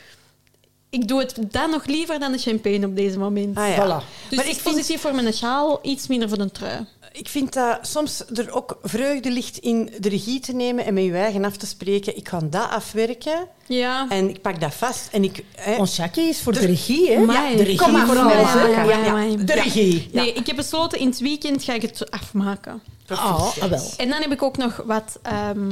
[0.93, 3.57] Ik doe het dan nog liever dan de champagne op deze moment.
[3.57, 3.75] Ah, ja.
[3.75, 4.03] Voilà.
[4.29, 6.85] Dus maar ik vind positief voor mijn sjaal, iets minder voor de trui.
[7.11, 11.03] ik vind dat soms er ook vreugde ligt in de regie te nemen en met
[11.03, 12.17] je eigen af te spreken.
[12.17, 14.05] Ik ga dat afwerken Ja.
[14.09, 15.07] en ik pak dat vast.
[15.11, 17.15] En ik, hè, Ons Jackie is voor de, regie, hè?
[17.15, 17.55] Amai.
[17.55, 19.35] de regie Kom maar, voor ja, ja, ja.
[19.35, 20.09] De regie.
[20.11, 22.81] Nee, ik heb besloten in het weekend ga ik het afmaken.
[23.07, 23.91] Ah, ah, wel.
[23.97, 25.69] En dan heb ik ook nog wat ehm,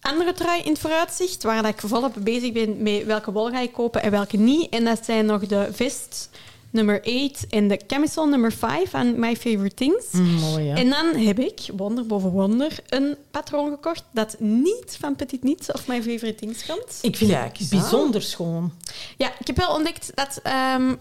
[0.00, 3.60] andere trui in het vooruitzicht, waar dat ik volop bezig ben met welke wol ga
[3.60, 4.68] ik kopen en welke niet.
[4.68, 6.30] En dat zijn nog de vest
[6.70, 10.10] nummer 8 en de camisole nummer 5 van My Favorite Things.
[10.10, 10.76] Mm, mooi, ja.
[10.76, 15.72] En dan heb ik, wonder boven wonder, een patroon gekocht dat niet van Petit Niets
[15.72, 16.98] of My Favorite Things komt.
[17.02, 17.52] Ik vind het aan.
[17.70, 18.72] bijzonder schoon.
[19.16, 20.94] Ja, ik heb wel ontdekt dat ehm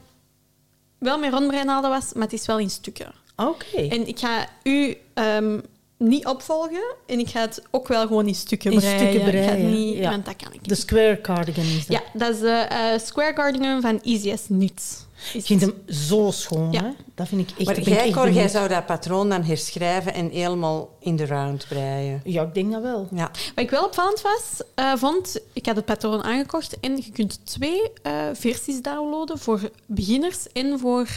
[0.98, 3.14] wel met rondbreinaalden was, maar het is wel in stukken.
[3.36, 3.78] Oké.
[3.78, 5.60] En ik ga u ehm,
[5.98, 8.98] niet opvolgen en ik ga het ook wel gewoon in stukken In breien.
[9.00, 10.10] stukken Ik ga het breien, niet, ja.
[10.10, 11.98] want dat kan ik De square cardigan is dat.
[11.98, 14.48] Ja, dat is de eh, Square Cardigan van Easy as.
[14.50, 16.82] Is Ik vind hem zo schoon, Ja.
[16.84, 16.90] hè?
[17.16, 17.66] Dat vind ik echt...
[17.66, 21.66] maar jij, echt Cor, jij zou dat patroon dan herschrijven en helemaal in de round
[21.70, 22.22] breien.
[22.24, 23.08] Ja, ik denk dat wel.
[23.12, 23.32] Ja.
[23.56, 24.44] Wat ik wel opvallend was,
[24.76, 29.60] eh, vond, ik had het patroon aangekocht en je kunt twee eh, versies downloaden voor
[29.86, 31.08] beginners en voor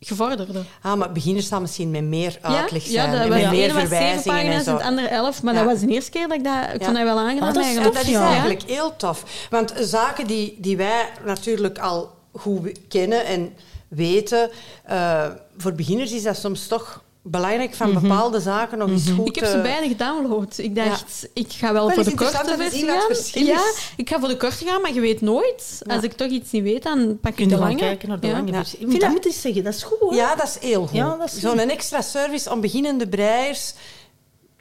[0.00, 0.66] gevorderden.
[0.82, 3.10] Ah, maar beginners zal misschien met meer uitleg zijn.
[3.10, 4.70] ja, dat met meer verwijzingen en pagina's zo.
[4.70, 5.62] en het andere elf, maar Ja.
[5.64, 6.54] dat was de eerste keer dat ik dat...
[6.74, 6.84] Ik Ja.
[6.84, 7.94] vond dat wel aangenaam Ah, dat is eigenlijk.
[7.94, 8.28] dat is ja.
[8.28, 9.46] eigenlijk heel tof.
[9.50, 13.52] Want zaken die, die wij natuurlijk al goed kennen en
[13.88, 14.50] weten,
[14.84, 19.34] eh, voor beginners is dat soms toch belangrijk van bepaalde zaken nog eens goed Ik
[19.34, 20.58] heb ze beide gedownload.
[20.58, 23.44] Ik dacht, ik ga wel Maar voor de korte versie gaan.
[23.44, 25.80] Ja, ik ga voor de korte gaan, maar je weet nooit.
[25.86, 25.94] Ja.
[25.94, 27.76] Als ik toch iets niet weet, dan pak Kun ik je de lange.
[27.76, 28.32] kijken naar de Ja.
[28.32, 28.54] lange Ja.
[28.54, 28.78] versie.
[28.78, 30.14] Vind dat moet ik zeggen, dat is goed, hoor.
[30.14, 30.96] Ja, dat is heel goed.
[30.96, 33.72] Ja, dat is Zo'n extra service om beginnende breiers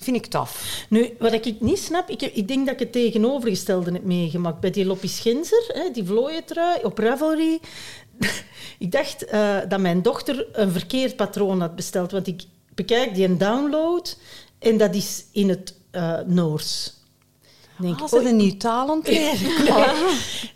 [0.01, 0.63] Vind ik tof.
[0.89, 4.59] Nu, wat ik niet snap, ik, ik denk dat ik het tegenovergestelde heb meegemaakt.
[4.59, 7.59] Bij die Loppis Genzer, hè, die vlooientrui op Ravelry.
[8.79, 12.11] ik dacht eh, dat mijn dochter een verkeerd patroon had besteld.
[12.11, 12.43] Want ik
[12.75, 14.17] bekijk die een download
[14.59, 16.97] en dat is in het uh, Noors.
[17.77, 19.31] Denk, oh, een nieuw taal nee,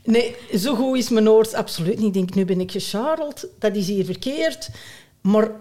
[0.04, 2.06] nee, zo goed is mijn Noors absoluut niet.
[2.06, 4.70] Ik denk, nu ben ik gecharreld, dat is hier verkeerd.
[5.22, 5.52] Maar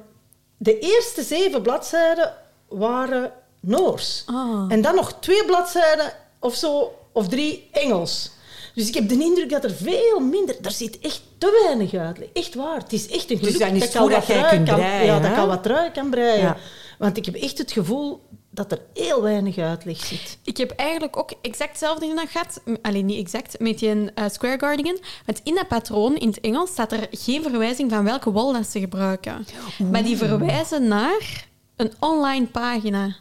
[0.57, 2.35] de eerste zeven bladzijden
[2.69, 4.25] waren Noors.
[4.27, 4.65] Oh.
[4.69, 8.31] En dan nog twee bladzijden of zo, of drie Engels.
[8.75, 10.57] Dus ik heb de indruk dat er veel minder...
[10.63, 12.33] Er zit echt te weinig uit.
[12.33, 12.79] Echt waar.
[12.79, 15.07] Het is echt een geluk dus dat, dat, dat jij kunt breien.
[15.07, 16.57] Ja, dat ik al wat trui kan breien.
[16.99, 20.39] Want ik heb echt het gevoel dat er heel weinig uitleg zit.
[20.45, 22.61] Ik heb eigenlijk ook exact hetzelfde nog gehad.
[22.83, 24.99] Alleen niet exact, met die uh, Square Guardian.
[25.27, 28.67] Want in dat patroon, in het Engels, staat er geen verwijzing van welke wol dat
[28.67, 29.47] ze gebruiken.
[29.91, 33.17] Maar die verwijzen naar een online pagina.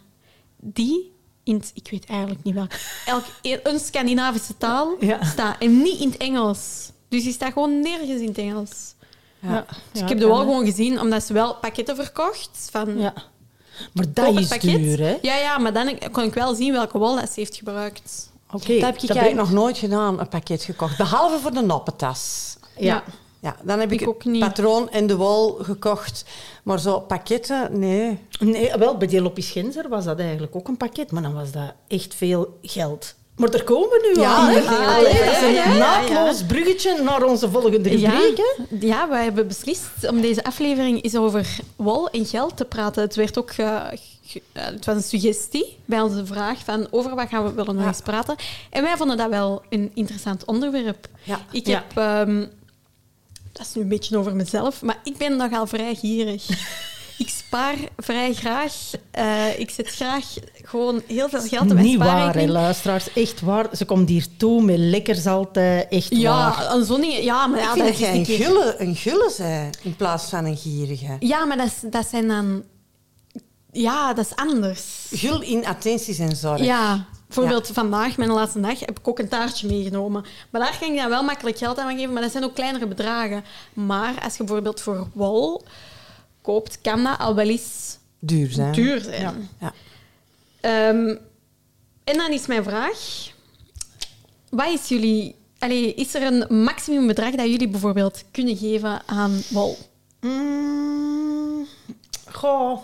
[0.58, 1.12] Die
[1.52, 3.24] in ik weet eigenlijk niet welke, elk,
[3.64, 5.56] een Scandinavische taal staat.
[5.60, 6.92] En niet in het Engels.
[7.10, 8.94] Dus die staat gewoon nergens in het Engels.
[9.40, 9.66] Ja.
[9.92, 12.98] Dus ik heb de wel gewoon gezien, omdat ze wel pakketten verkocht van...
[12.98, 13.14] Ja
[13.94, 15.18] maar dat is duur, hè?
[15.22, 18.32] Ja, ja, maar dan kon ik wel zien welke wol ze heeft gebruikt.
[18.52, 20.98] Oké, dat heb ik eigenlijk nog nooit gedaan, een pakket gekocht.
[20.98, 22.56] Behalve voor de noppetas.
[22.78, 22.86] Ja.
[22.86, 23.04] ja.
[23.64, 26.26] Dan heb ik, ook het patroon en de wol gekocht.
[26.64, 28.20] Maar zo pakketten, nee.
[28.40, 31.12] Nee, wel, bij die Loppis Genzer was dat eigenlijk ook een pakket.
[31.12, 33.16] Maar dan was dat echt veel geld.
[33.36, 34.54] Maar daar komen we nu ja, aan.
[34.54, 38.42] Ja, dat is een naadloos bruggetje naar onze volgende rubriek.
[38.80, 43.02] Ja, wij hebben beslist om deze aflevering eens over wol en geld te praten.
[43.02, 43.52] Het werd ook...
[43.58, 43.84] Uh,
[44.52, 48.02] het was een suggestie bij onze vraag van over wat gaan we willen nog eens
[48.02, 48.36] praten.
[48.70, 51.08] En wij vonden dat wel een interessant onderwerp.
[51.24, 51.40] Ja.
[51.52, 51.84] Ik heb...
[52.28, 52.50] Um,
[53.52, 56.48] dat is nu een beetje over mezelf, maar ik ben nogal vrij gierig.
[57.22, 58.74] ik spaar vrij graag.
[59.20, 63.14] Uh, ik zet graag gewoon heel veel geld op mijn Niet waar, hè, luisteraars.
[63.14, 63.68] Echt waar.
[63.76, 65.88] Ze komt hier toe met lekkers altijd.
[65.90, 66.76] Echt ja, waar.
[66.76, 67.24] een zonnige...
[67.24, 71.16] Ja, maar ja, dat is een gulle, een gulle zijn in plaats van een gierige.
[71.20, 72.64] Ja, maar dat, dat zijn dan...
[73.72, 75.08] Ja, dat is anders.
[75.12, 76.64] Gul in attenties en zorg.
[76.64, 77.06] Ja.
[77.36, 80.26] Bijvoorbeeld vandaag, mijn laatste dag, heb ik ook een taartje meegenomen.
[80.50, 82.88] Maar daar kan ik dan wel makkelijk geld aan geven, maar dat zijn ook kleinere
[82.88, 83.44] bedragen.
[83.74, 85.64] Maar als je bijvoorbeeld voor wol
[86.42, 88.74] koopt, kan dat al wel eens duur zijn.
[88.74, 89.50] Duur zijn.
[89.60, 89.74] Ja.
[90.90, 91.20] Um,
[92.04, 93.30] en dan is mijn vraag:
[94.50, 95.36] wat is jullie.
[95.60, 99.78] Allez, is er een maximumbedrag dat jullie bijvoorbeeld kunnen geven aan wol?
[100.22, 101.68] Mm,
[102.32, 102.84] goh,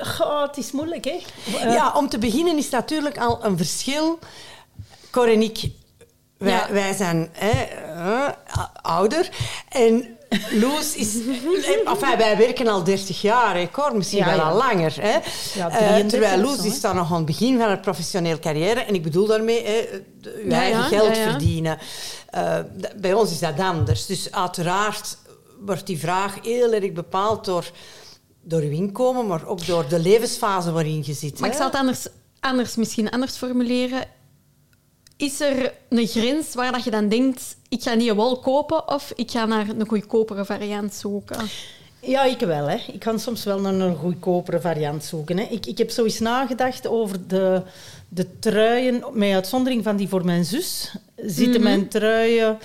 [0.00, 1.18] goh, het is moeilijk, hè?
[1.72, 4.18] Ja, om te beginnen is natuurlijk al een verschil.
[5.10, 5.70] Cor en ik,
[6.36, 8.28] wij, wij zijn hè, uh,
[8.82, 9.28] ouder.
[9.68, 10.16] En
[10.50, 11.16] Loes is...
[11.84, 14.94] Enfin, wij werken al 30 jaar, hè, Cor, misschien wel al langer.
[15.00, 15.18] Hè.
[15.56, 18.80] Uh, terwijl Loes is dan nog aan het begin van haar professionele carrière.
[18.80, 19.88] En ik bedoel daarmee hè,
[20.44, 21.78] je eigen geld verdienen.
[22.96, 24.06] Bij ons is dat anders.
[24.06, 25.16] Dus uiteraard
[25.60, 27.70] wordt die vraag heel erg bepaald door,
[28.42, 31.40] door je inkomen, maar ook door de levensfase waarin je zit.
[31.40, 32.06] Maar ik zal het anders,
[32.40, 34.04] anders misschien anders formuleren
[35.16, 38.88] is er een grens waar dat je dan denkt, ik ga niet een wol kopen
[38.88, 41.48] of ik ga naar een goedkopere variant zoeken?
[42.00, 42.68] Ja, ik wel.
[42.68, 42.76] Hè.
[42.92, 45.38] Ik kan soms wel naar een goedkopere variant zoeken.
[45.38, 45.44] Hè.
[45.44, 47.62] Ik, ik heb zo eens nagedacht over de,
[48.08, 51.62] de truien, met uitzondering van die voor mijn zus, zitten mhm.
[51.62, 52.58] mijn truien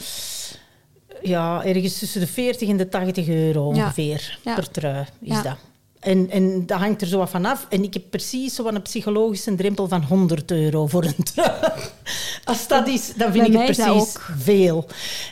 [1.21, 5.05] ja, ergens tussen de 40 en de 80 euro ongeveer per trui.
[5.21, 5.57] Is dat.
[5.99, 7.65] En, en dat hangt er zo wat van af.
[7.69, 11.73] En ik heb precies zo een psychologische drempel van 100 euro voor een trui.
[12.43, 14.85] Als dat is, dan vind ik het precies veel.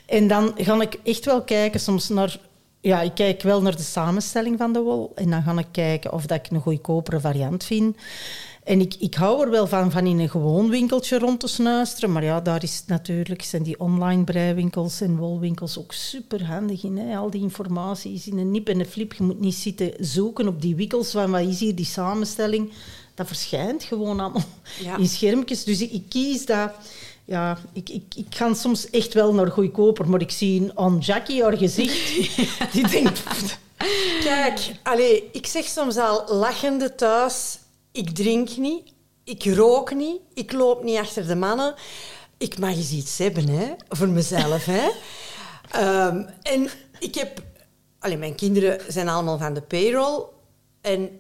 [0.05, 2.39] En dan ga ik echt wel kijken soms naar...
[2.81, 5.11] Ja, ik kijk wel naar de samenstelling van de wol.
[5.15, 7.97] En dan ga ik kijken of dat ik een goedkopere variant vind.
[8.65, 12.11] En ik, ik hou er wel van, van in een gewoon winkeltje rond te snuisteren.
[12.11, 16.97] Maar ja, daar is natuurlijk, zijn die online breiwinkels en wolwinkels ook super handig in.
[16.97, 17.17] Hè?
[17.17, 19.13] Al die informatie is in een nip en een flip.
[19.13, 22.71] Je moet niet zitten zoeken op die wikkels van wat is hier die samenstelling.
[23.13, 24.43] Dat verschijnt gewoon allemaal
[24.97, 25.63] in schermpjes.
[25.63, 26.71] Dus ik, ik, kies dat...
[27.25, 31.43] Ja, ik, ik, ik ga soms echt wel naar goedkoper, maar ik zie aan Jackie
[31.43, 32.15] haar gezicht.
[32.73, 33.23] Die denkt...
[34.23, 37.57] Kijk, allez, ik zeg soms al lachende thuis
[37.95, 41.75] ik drink niet, ik rook niet, ik loop niet achter de mannen.
[42.37, 44.65] Ik mag eens iets hebben, hè, voor mezelf.
[44.65, 44.89] Hè.
[45.71, 47.43] Ehm, en ik heb...
[47.99, 50.23] Allee, mijn kinderen zijn allemaal van de payroll.
[50.81, 51.19] En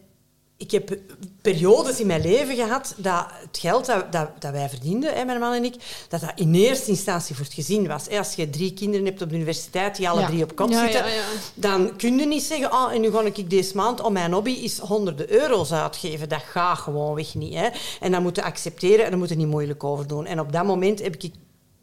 [0.57, 0.97] ik heb
[1.41, 5.39] periodes in mijn leven gehad dat het geld dat, dat, dat wij verdienden, hè, mijn
[5.39, 5.75] man en ik,
[6.09, 8.05] dat dat in eerste instantie voor het gezin was.
[8.09, 8.17] Hè.
[8.17, 10.27] Als je drie kinderen hebt op de universiteit die alle Ja.
[10.27, 13.21] drie op kop Ja, zitten, ja, dan kun je niet zeggen, ah, en nu ga
[13.21, 16.29] ik deze maand om mijn hobby is honderden euro's uitgeven.
[16.29, 17.53] Dat gaat gewoonweg niet.
[17.53, 17.67] Hè.
[17.99, 20.25] En dan moeten accepteren en dan moeten niet moeilijk over doen.
[20.25, 21.31] En op dat moment heb ik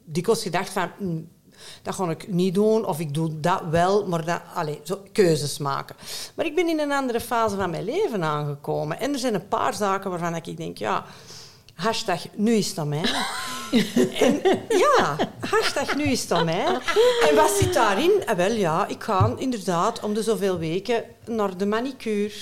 [0.05, 0.91] dikwijls gedacht van...
[1.83, 5.59] dat ga ik niet doen, of ik doe dat wel, maar dat, allez, zo, keuzes
[5.59, 5.97] maken.
[6.35, 9.01] Maar ik ben in een andere fase van mijn leven aangekomen.
[9.01, 11.05] En er zijn een paar zaken waarvan ik denk, ja,
[11.75, 13.05] hashtag nu is het aan mij.
[14.21, 16.67] en, ja, hashtag nu is het aan mij.
[17.29, 18.23] En wat zit daarin?
[18.27, 22.33] Eh, wel ja, ik ga inderdaad om de zoveel weken naar de manicure.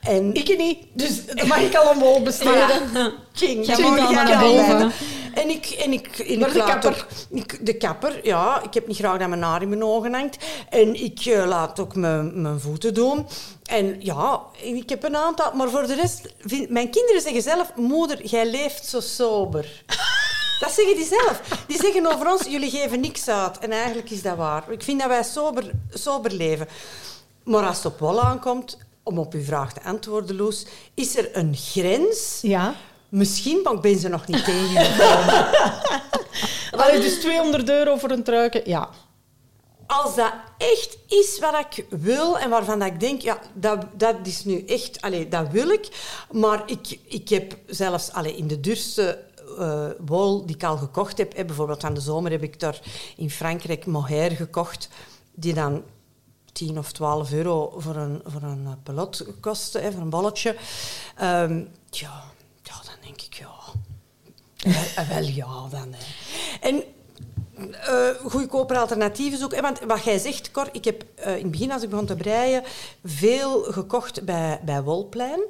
[0.00, 0.78] En Ik niet.
[0.92, 3.12] Dus dat mag ik allemaal besteden.
[3.32, 3.66] King.
[3.66, 4.92] Jij King, moet allemaal ja, naar boven.
[5.34, 7.06] En ik, en ik, en Maar ik de laat kapper?
[7.30, 8.62] ook- ik- de kapper, ja.
[8.62, 10.36] Ik heb niet graag dat mijn haar in mijn ogen hangt.
[10.68, 13.26] En ik eh, laat ook mijn, mijn voeten doen.
[13.64, 15.52] En ja, ik heb een aantal...
[15.54, 16.34] Maar voor de rest...
[16.40, 17.72] vind- mijn kinderen zeggen zelf...
[17.76, 19.82] Moeder, jij leeft zo sober.
[20.60, 21.40] Dat zeggen die zelf.
[21.66, 23.58] Die zeggen over ons, jullie geven niks uit.
[23.58, 24.70] En eigenlijk is dat waar.
[24.70, 26.68] Ik vind dat wij sober, sober leven.
[27.44, 31.28] Maar als het op wol aankomt, om op uw vraag te antwoorden, Loes, is er
[31.36, 32.38] een grens?
[32.42, 32.74] Ja.
[33.12, 35.50] Misschien, maar ik ben ze nog niet tegengekomen.
[36.82, 38.88] Allee, dus 200 euro voor een truiken, ja.
[39.86, 44.16] Als dat echt is wat ik wil en waarvan dat ik denk, ja, dat, dat
[44.22, 45.88] is nu echt, allee, dat wil ik.
[46.30, 49.24] Maar ik, ik heb zelfs allee, in de duurste
[49.58, 52.80] eh, wol die ik al gekocht heb, hè, bijvoorbeeld van de zomer heb ik daar
[53.16, 54.88] in Frankrijk mohair gekocht,
[55.34, 55.82] die dan
[56.52, 60.56] 10 of 12 euro voor een, voor een eh, pelot kostte, hè, voor een bolletje.
[61.16, 62.24] Ehm, ja,
[62.62, 63.50] ja, dan denk ik, ja...
[64.96, 65.94] Wel, wel ja, dan.
[65.94, 66.68] Hè.
[66.68, 66.82] En
[67.70, 69.56] eh goedkoper alternatieven zoeken.
[69.56, 72.06] hè, Want wat jij zegt, Cor, ik heb eh, in het begin, als ik begon
[72.06, 72.62] te breien,
[73.04, 75.40] veel gekocht bij, bij Wolplein.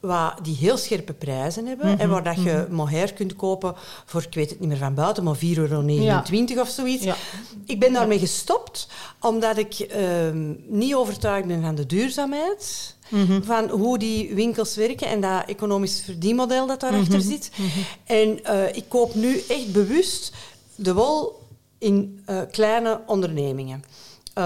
[0.00, 1.98] Waar die heel scherpe prijzen hebben.
[1.98, 5.24] En waar dat je mohair kunt kopen voor, ik weet het niet meer van buiten,
[5.24, 6.24] maar 4,29 euro Ja.
[6.60, 7.04] of zoiets.
[7.04, 7.16] Ja.
[7.66, 8.88] Ik ben daarmee gestopt,
[9.20, 12.96] omdat ik ehm, niet overtuigd ben van de duurzaamheid.
[13.42, 17.50] Van hoe die winkels werken en dat economisch verdienmodel dat daarachter zit.
[18.04, 20.32] En eh, ik koop nu echt bewust
[20.74, 21.38] de wol
[21.78, 23.84] in eh, kleine ondernemingen.
[24.34, 24.44] Eh,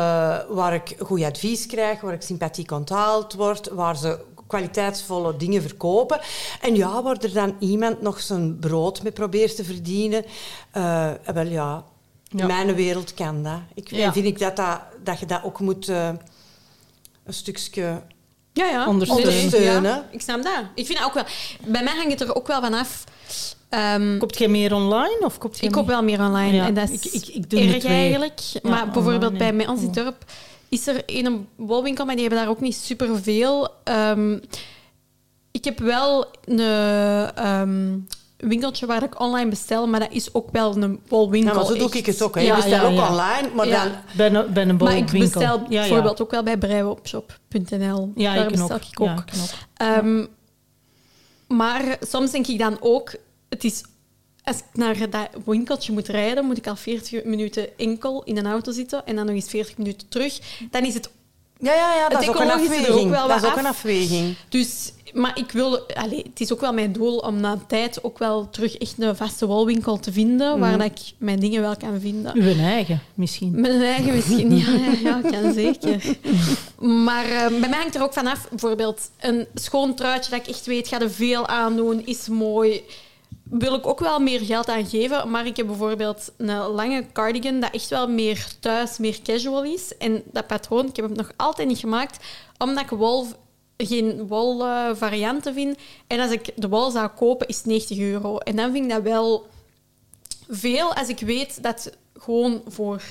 [0.48, 6.20] waar ik goed advies krijg, waar ik sympathiek onthaald word, waar ze kwaliteitsvolle dingen verkopen.
[6.60, 10.24] En ja, waar er dan iemand nog zijn brood mee probeert te verdienen.
[10.72, 11.84] Wel ja,
[12.30, 12.46] in Ja.
[12.46, 13.60] mijn wereld kan dat.
[13.74, 14.12] Ik Ja.
[14.12, 16.18] vind ik dat, dat, dat je dat ook moet een
[17.28, 18.02] stukje...
[18.54, 18.86] Ja, ja.
[18.88, 19.26] Ondersteunen.
[19.34, 19.82] Ondersteunen.
[19.90, 20.52] Ja, ik snap dat.
[20.74, 21.24] Ik vind dat ook wel...
[21.66, 23.04] Bij mij hangt het er ook wel vanaf...
[23.68, 26.54] Ehm Koopt jij meer online of koopt ik koop wel meer online.
[26.56, 28.38] Ja, en dat is ik- ik- ik doe erg eigenlijk.
[28.38, 30.24] Ja, maar bijvoorbeeld online bij mij ons in het dorp
[30.68, 33.68] is er een wolwinkel, maar die hebben daar ook niet superveel.
[33.84, 34.38] Ehm
[35.50, 36.60] ik heb wel een
[37.34, 37.96] ehm,
[38.36, 41.50] winkeltje waar ik online bestel, maar dat is ook wel een wolwinkel.
[41.52, 42.34] Ja, maar zo doe ik het ook.
[42.34, 42.40] Hè.
[42.40, 43.08] Ja, je bestel ja, ook ja.
[43.10, 43.84] online, maar Ja.
[43.84, 43.92] dan...
[44.16, 45.80] Bij een, bij een Maar ik bestel Ja, ja.
[45.80, 48.12] bijvoorbeeld ook wel bij breiwopshop.nl.
[48.14, 48.82] Ja, daar ik bestel ook.
[48.90, 49.22] ik ook.
[49.76, 50.24] Ehm,
[51.48, 53.14] Maar soms denk ik dan ook,
[53.48, 53.82] het is,
[54.44, 58.46] als ik naar dat winkeltje moet rijden, moet ik al 40 minuten enkel in een
[58.46, 60.38] auto zitten en dan nog eens 40 minuten terug.
[60.70, 61.10] Dan is het
[61.58, 63.10] Ja, ja, ja dat Het is ook een ook afweging.
[63.10, 63.70] wel dat is ook een af.
[63.70, 64.36] afweging.
[64.48, 68.04] dus, maar ik wil, allee, het is ook wel mijn doel om na een tijd
[68.04, 71.76] ook wel terug echt een vaste wolwinkel te vinden, waar dat ik mijn dingen wel
[71.76, 72.36] kan vinden.
[72.36, 73.60] Uw eigen, misschien.
[73.60, 76.16] Mijn eigen misschien, ja, ja, ja kan zeker.
[76.78, 80.66] Maar eh, bij mij hangt er ook vanaf, bijvoorbeeld een schoon truitje dat ik echt
[80.66, 82.82] weet, ga er veel aan doen, is mooi.
[83.42, 87.60] Wil ik ook wel meer geld aan geven, maar ik heb bijvoorbeeld een lange cardigan
[87.60, 89.96] dat echt wel meer thuis, meer casual is.
[89.96, 92.24] En dat patroon, ik heb hem nog altijd niet gemaakt,
[92.58, 93.26] omdat ik wol,
[93.76, 95.78] geen wol eh, varianten vind.
[96.06, 98.38] En als ik de wol zou kopen, is het 90 euro.
[98.38, 99.46] En dan vind ik dat wel
[100.48, 103.02] veel als ik weet dat het gewoon voor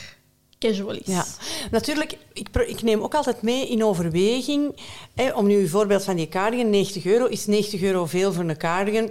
[0.59, 1.05] casual is.
[1.05, 1.25] Ja,
[1.71, 4.75] natuurlijk, ik, ik neem ook altijd mee in overweging,
[5.15, 8.43] hè, om nu een voorbeeld van die cardigan, 90 euro, is 90 euro veel voor
[8.43, 9.09] een cardigan?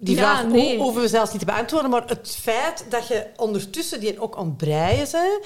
[0.00, 0.78] Die Ja, vraag nee.
[0.78, 4.46] hoeven we zelfs niet te beantwoorden, maar het feit dat je ondertussen die ook aan
[4.46, 5.44] het breien bent,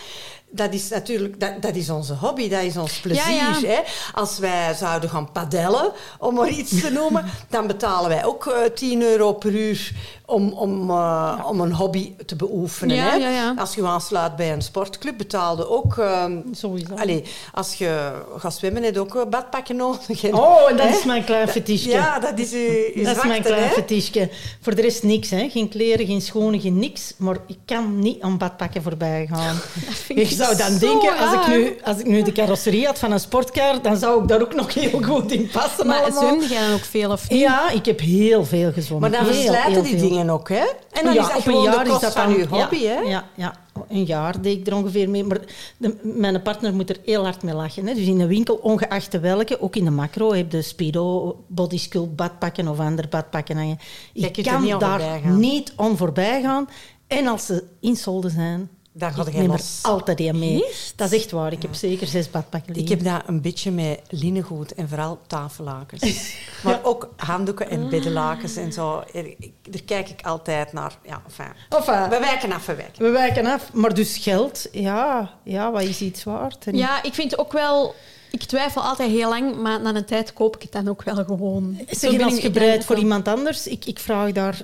[0.52, 3.32] dat is natuurlijk dat, dat is onze hobby, dat is ons plezier.
[3.34, 3.68] Ja, ja.
[3.68, 3.78] Hè?
[4.14, 8.70] Als wij zouden gaan padellen, om maar iets te noemen, dan betalen wij ook eh,
[8.74, 9.92] 10 euro per uur
[10.26, 12.96] om, om, uh, om een hobby te beoefenen.
[12.98, 13.52] Hè?
[13.60, 15.98] Als je aansluit bij een sportclub, betaalde ook...
[15.98, 16.94] ehm, Sowieso.
[16.94, 20.24] Allee, als je gaat zwemmen, heb je ook een badpakken nodig.
[20.24, 20.96] En- Oh, en dat hè?
[20.96, 21.90] is mijn klein fetischje.
[21.90, 24.30] Ja, dat is uw, Dat is mijn klein fetischje.
[24.60, 25.48] Voor de rest niks, hè.
[25.48, 27.14] Geen kleren, geen schoenen, geen niks.
[27.16, 29.56] Maar ik kan niet aan badpakken voorbij gaan.
[30.04, 32.86] vind Ik ik zou dan zo denken, als ik, nu, als ik nu de carrosserie
[32.86, 36.00] had van een sportcar, dan zou ik daar ook nog heel goed in passen Maar
[36.02, 36.22] allemaal.
[36.22, 37.40] zwemde jij dan ook veel of niet?
[37.40, 39.10] Ja, ik heb heel veel gezwommen.
[39.10, 40.08] Maar dan verslijten die veel.
[40.08, 40.64] dingen ook, hè?
[40.92, 42.36] En dan Ja, is dat op een gewoon jaar de is kost dat van dan-
[42.38, 43.00] je hobby, ja, hè?
[43.00, 43.54] Ja, ja,
[43.88, 45.24] een jaar deed ik er ongeveer mee.
[45.24, 45.40] Maar
[45.76, 47.86] de, mijn partner moet er heel hard mee lachen.
[47.86, 47.94] Hè.
[47.94, 52.16] Dus in de winkel, ongeacht de welke, ook in de macro, heb de Speedo, Bodysculpt,
[52.16, 53.78] badpakken of ander badpakken hangen.
[54.12, 56.68] Ik kan niet daar niet aan voorbij gaan.
[57.06, 60.66] En als ze insolden zijn, Dan gaat ik neem er altijd een mee.
[60.68, 60.92] Echt?
[60.96, 61.52] Dat is echt waar.
[61.52, 66.34] Ik heb zeker zes badpakken Ik heb dat een beetje met linnengoed en vooral tafellakens.
[66.64, 69.02] maar ook handdoeken en beddenlakens en zo.
[69.12, 70.98] Er, ik- daar kijk ik altijd naar.
[71.06, 71.52] Ja, enfin.
[71.68, 73.02] Enfin, We wijken af, we wijken.
[73.04, 73.72] we wijken af.
[73.72, 76.66] Maar dus geld, ja, ja wat is iets waard?
[76.66, 77.94] En- Ja, ik vind ook wel...
[78.30, 81.14] Ik twijfel altijd heel lang, maar na een tijd koop ik het dan ook wel
[81.24, 81.78] gewoon.
[81.90, 84.62] Zeg, als je ook voor iemand anders, ik, ik vraag daar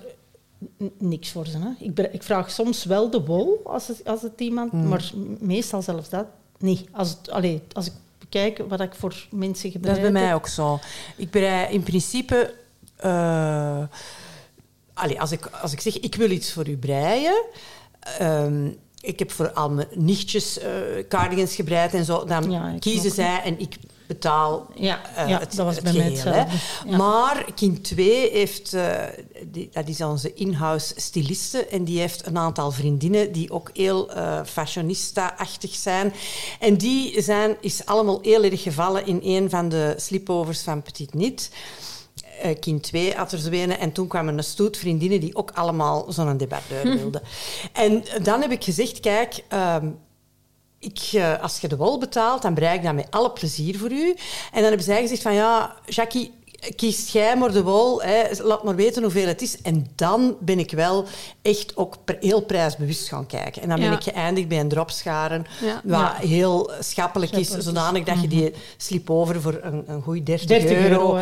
[0.99, 1.59] niks voor ze.
[1.59, 1.85] Hè.
[1.85, 4.71] Ik, ik vraag soms wel de wol, als het, als het iemand...
[4.71, 4.89] Hmm.
[4.89, 6.27] Maar meestal zelfs dat
[6.59, 6.89] niet.
[6.93, 10.35] Als, het, allee, als ik bekijk wat ik voor mensen Dat gebreid is bij mij
[10.35, 10.79] ook zo.
[11.17, 12.55] Ik brei in principe...
[14.95, 17.45] allee, als, ik, als ik zeg, ik wil iets voor u breien...
[18.19, 20.71] ehm, ik heb voor al mijn nichtjes eh,
[21.09, 22.25] cardigans gebreid en zo.
[22.25, 23.77] Dan Ja, kiezen zij en ik
[24.09, 26.35] betaal Ja, eh, ja het, dat was het bij geheel.
[26.35, 26.47] Ja.
[26.97, 28.75] Maar kind 2 heeft...
[28.75, 29.03] eh,
[29.47, 31.67] die, dat is onze in-house styliste.
[31.67, 36.13] En die heeft een aantal vriendinnen die ook heel eh, fashionista-achtig zijn.
[36.61, 41.15] En die zijn, is allemaal heel erg gevallen in een van de slipovers van Petit
[41.15, 41.51] Nit.
[42.43, 43.77] Eh, kind 2 had er zo een.
[43.77, 47.23] En toen kwam een stoet vriendinnen die ook allemaal zo'n debardeur wilden.
[47.73, 49.45] En dan heb ik gezegd, kijk...
[49.49, 49.87] ehm,
[50.79, 53.93] ik, eh, als je de wol betaalt, dan brei ik dat met alle plezier voor
[53.93, 54.09] u.
[54.09, 54.17] En
[54.53, 56.38] dan hebben zij gezegd van, ja, Jackie,
[56.77, 59.61] kies jij maar de wol, hè, laat maar weten hoeveel het is.
[59.63, 61.05] En dan ben ik wel
[61.43, 63.63] echt ook heel prijsbewust gaan kijken.
[63.63, 63.97] En dan ben Ja.
[63.97, 65.81] ik geëindigd bij een dropscharen, Ja.
[65.85, 66.15] wat Ja.
[66.15, 71.19] heel schappelijk is, zodanig dat je die slipover voor een, een goede 30, 30 euro,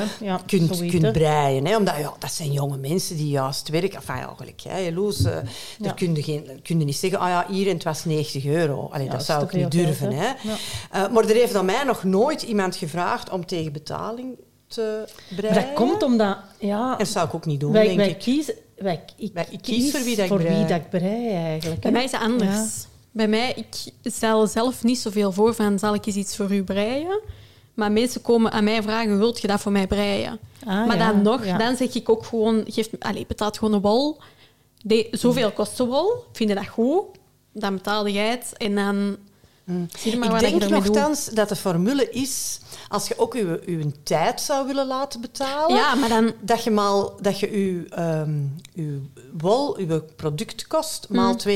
[0.47, 1.67] kunt, zoiets, kunt breien.
[1.67, 1.77] Hè?
[1.77, 3.95] Omdat ja, dat zijn jonge mensen die juist werken.
[3.99, 5.43] Enfin, eigenlijk, hè, Loes, eh, Ja.
[5.79, 8.45] daar kun je, geen, kun je niet zeggen, ah ja, hier en het was 90
[8.45, 8.89] euro.
[8.93, 10.13] Allee, dat zou ik niet durven.
[10.13, 10.27] hè.
[10.91, 14.39] Eh, maar er heeft aan mij nog nooit iemand gevraagd om tegen betaling
[14.69, 15.55] te breien.
[15.55, 16.37] Maar dat komt omdat...
[16.59, 18.19] Ja, En dat zou ik ook niet doen, wij, denk wij ik.
[18.19, 18.55] kiezen...
[18.77, 20.57] Wij, ik, Wij ik kies voor wie dat ik voor brei.
[20.57, 21.81] wie dat ik brei, eigenlijk.
[21.81, 21.97] Bij hè.
[21.97, 22.49] mij is het anders.
[22.55, 22.89] Ja.
[23.11, 26.65] Bij mij, ik stel zelf niet zoveel voor van, zal ik eens iets voor u
[26.65, 27.21] breien?
[27.75, 30.39] Maar mensen komen aan mij vragen, wilt je dat voor mij breien?
[30.67, 31.59] Ah, maar ja, dan nog, ja.
[31.59, 34.17] dan zeg ik ook gewoon, geef, allez, betaalt gewoon een wol.
[34.83, 37.03] De, zoveel kost de wol, vind je dat goed?
[37.53, 39.17] Dan betaalde jij het en dan
[39.99, 43.63] zie je maar ik wat denk nogthans dat de formule is, als je ook je,
[43.67, 46.33] je tijd zou willen laten betalen, Ja, maar dan...
[46.41, 48.39] dat je, maal, dat je je, ehm,
[48.73, 49.01] je
[49.39, 51.53] wol, je productkost, maal 2,5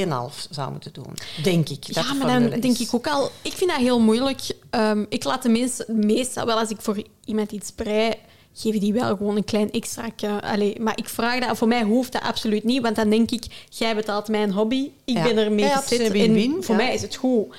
[0.50, 1.14] zou moeten doen.
[1.42, 1.94] Denk ik.
[1.94, 3.30] Dat ja, maar dan denk ik ook al...
[3.42, 4.40] Ik vind dat heel moeilijk.
[4.70, 8.14] Ehm, ik laat de mensen meestal wel, als ik voor iemand iets brei,
[8.54, 10.42] geven die wel gewoon een klein extraatje.
[10.42, 11.56] Allee, maar ik vraag dat...
[11.58, 15.16] Voor mij hoeft dat absoluut niet, want dan denk ik, jij betaalt mijn hobby, ik
[15.16, 15.22] Ja.
[15.22, 16.82] ben ermee Ja, gezet een win-win, en voor ja.
[16.84, 17.54] mij is het goed.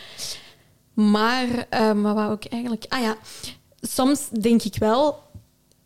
[0.94, 2.86] Maar, ehm, wat wou ik eigenlijk...
[2.90, 3.18] Ah ja,
[3.82, 5.20] soms denk ik wel...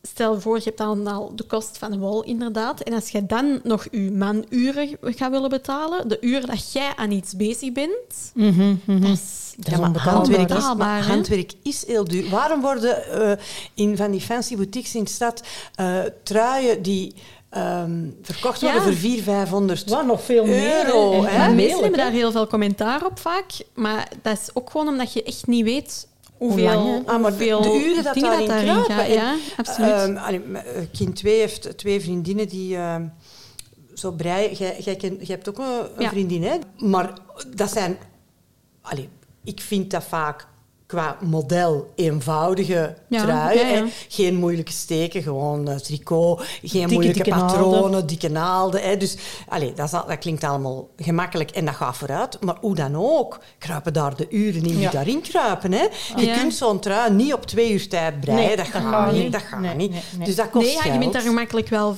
[0.02, 2.82] Stel voor, je hebt dan al de kost van de wol, inderdaad.
[2.82, 7.12] En als je dan nog je manuren gaat willen betalen, de uren dat jij aan
[7.12, 9.02] iets bezig bent, Mhm, mhm.
[9.02, 9.54] dat is...
[9.58, 12.30] Dat is Ja, maar handwerk, is, maar handwerk is heel duur.
[12.30, 15.44] Waarom worden eh, in van die fancy boutiques in de stad
[15.76, 17.14] eh, truien die
[17.50, 18.86] ehm, verkocht worden Ja.
[18.86, 20.86] voor 400, 500 Wat nog veel meer.
[20.86, 21.24] euro?
[21.26, 21.54] Hè?
[21.54, 23.46] mensen hebben daar heel veel commentaar op vaak.
[23.74, 27.12] Maar dat is ook gewoon omdat je echt niet weet Hoe hoeveel, lang, hè?
[27.14, 28.96] Ah, maar de- hoeveel de uren dat daarin daarin kruipen.
[28.96, 29.06] gaan.
[29.06, 29.90] En, Ja, absoluut.
[29.92, 33.08] Ehm, allee, eh, kind 2 heeft twee vriendinnen die ehm,
[33.94, 34.54] zo breien.
[34.56, 36.10] Jij, jij, ken- jij hebt ook een, een Ja.
[36.10, 36.58] vriendin, hè?
[36.78, 37.14] Maar
[37.56, 37.98] dat zijn...
[38.82, 39.10] Allee,
[39.44, 40.48] ik vind dat vaak
[40.88, 43.58] qua model eenvoudige Ja, truien.
[43.68, 43.76] ja, ja.
[43.76, 43.84] hè.
[44.10, 46.40] Geen moeilijke steken, gewoon eh, tricot.
[46.42, 47.58] Geen Dikke, moeilijke dikke naalden.
[47.58, 48.82] patronen, dikke naalden.
[48.82, 48.98] Hè.
[48.98, 49.16] Dus
[49.48, 52.38] allee, dat, dat klinkt allemaal gemakkelijk en dat gaat vooruit.
[52.42, 55.72] Maar hoe dan ook, kruipen daar de uren in die daarin kruipen.
[55.72, 55.86] Hè.
[56.16, 58.40] Je kunt zo'n trui niet op twee uur tijd breien.
[58.40, 59.32] Nee, dat, dat gaat niet.
[59.32, 59.92] Dat gaat Nee, niet.
[59.92, 60.26] nee.
[60.26, 61.00] Dus dat kost nee, ja, je geld.
[61.00, 61.98] bent daar gemakkelijk wel,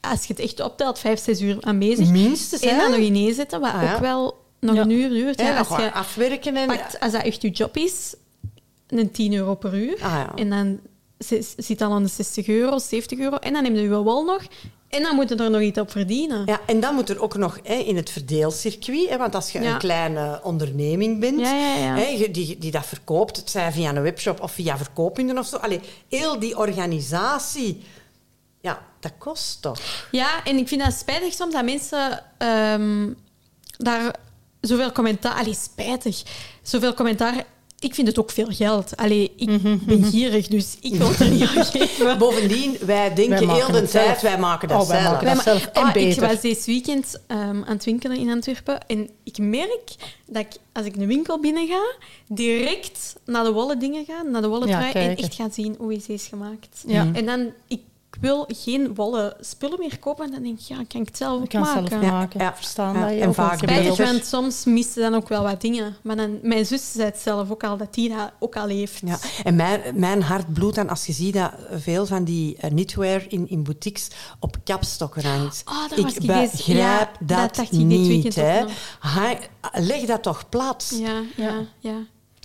[0.00, 2.08] als je het echt optelt, vijf, zes uur aan bezig.
[2.08, 3.94] Minstens, En dan nog ineenzetten, wat Ah, ja.
[3.94, 5.40] ook wel nog een uur duurt.
[5.40, 6.66] Ja, als je afwerken en...
[6.66, 8.14] pakt, als dat echt je job is,
[8.88, 9.96] een 10 euro per uur.
[10.02, 10.28] Ah.
[10.34, 10.80] En dan
[11.56, 13.36] zit al aan de 60 euro, 70 euro.
[13.36, 14.42] En dan neem je je wol nog.
[14.88, 16.42] En dan moeten er nog iets op verdienen.
[16.46, 19.60] Ja, en dan moet er ook nog hè, in het verdeelcircuit, hè, want als je
[19.60, 19.72] Ja.
[19.72, 21.94] een kleine onderneming bent, Ja, ja, ja.
[21.94, 25.56] Hè, die, die dat verkoopt, het zij via een webshop of via verkooppunten of zo.
[25.56, 27.82] Allee, heel die organisatie,
[28.60, 30.08] ja, dat kost toch?
[30.10, 33.08] Ja, en ik vind dat spijtig soms dat mensen ehm,
[33.76, 34.14] daar
[34.60, 35.34] zoveel commentaar...
[35.34, 36.22] Allee, spijtig.
[36.62, 37.44] Zoveel commentaar...
[37.78, 38.96] Ik vind het ook veel geld.
[38.96, 42.18] Allee, ik Mhm, ben gierig, dus ik wil het er niet aan geven.
[42.18, 44.20] Bovendien, wij denken Wij heel de tijd, zelf.
[44.20, 45.12] wij maken dat Oh, wij zelf.
[45.12, 48.86] maken dat zelf en Ah, ik was deze weekend ehm, aan het winkelen in Antwerpen
[48.86, 49.94] en ik merk
[50.26, 51.94] dat ik, als ik de winkel binnen ga,
[52.28, 55.74] direct naar de wollen dingen ga, naar de wollen Ja, trui en echt ga zien
[55.78, 56.82] hoe is deze gemaakt.
[56.86, 57.08] Ja.
[57.12, 57.80] En dan, ik
[58.20, 61.36] wil geen wollen spullen meer kopen en dan denk ik, ja, kan ik het zelf
[61.36, 61.88] Ik ook kan maken.
[61.88, 62.40] zelf Ja, maken.
[62.40, 62.54] ja.
[62.56, 63.58] Verstaan Ja, dat je en vaak.
[63.58, 65.96] Spijtig, want soms miste dan ook wel wat dingen.
[66.02, 69.00] Maar dan, mijn zus zei het zelf ook al, dat die dat ook al heeft.
[69.04, 72.70] Ja, en mijn, mijn hart bloedt dan als je ziet dat veel van die eh,
[72.70, 74.08] knitwear in, in boutiques
[74.40, 75.62] op kapstokken hangt.
[75.64, 78.34] Ah, was ik ik deze- begrijp ja, dat, dat dacht ik dit niet.
[78.34, 78.64] hè.
[79.72, 80.92] leg dat toch plat.
[80.94, 81.94] Ja, ja, ja.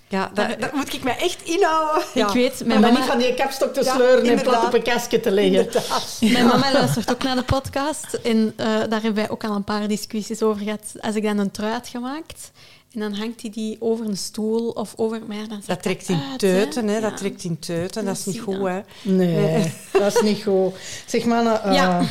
[0.08, 2.02] Ja, daar, daar moet ik mij echt inhouden.
[2.14, 2.98] Ik weet, Maar mijn dan mama...
[2.98, 5.54] niet van die kapstok te Ja, sleuren en plat op een kastje te leggen.
[5.54, 6.16] Inderdaad.
[6.20, 8.14] Mijn mama luistert ook naar de podcast.
[8.14, 10.80] En eh, daar hebben wij ook al een paar discussies over gehad.
[11.00, 12.50] Als ik dan een trui had gemaakt...
[12.92, 15.20] En dan hangt hij die over een stoel of over...
[15.26, 16.94] Maar ja, dan Dat trekt in uit, teuten, hè.
[16.94, 17.00] Ja.
[17.00, 18.04] Dat trekt in teuten.
[18.04, 18.80] Dat is Dat niet goed, hè.
[19.02, 20.74] Nee, dat is niet goed.
[21.06, 22.02] Zeg maar, eh, Ja.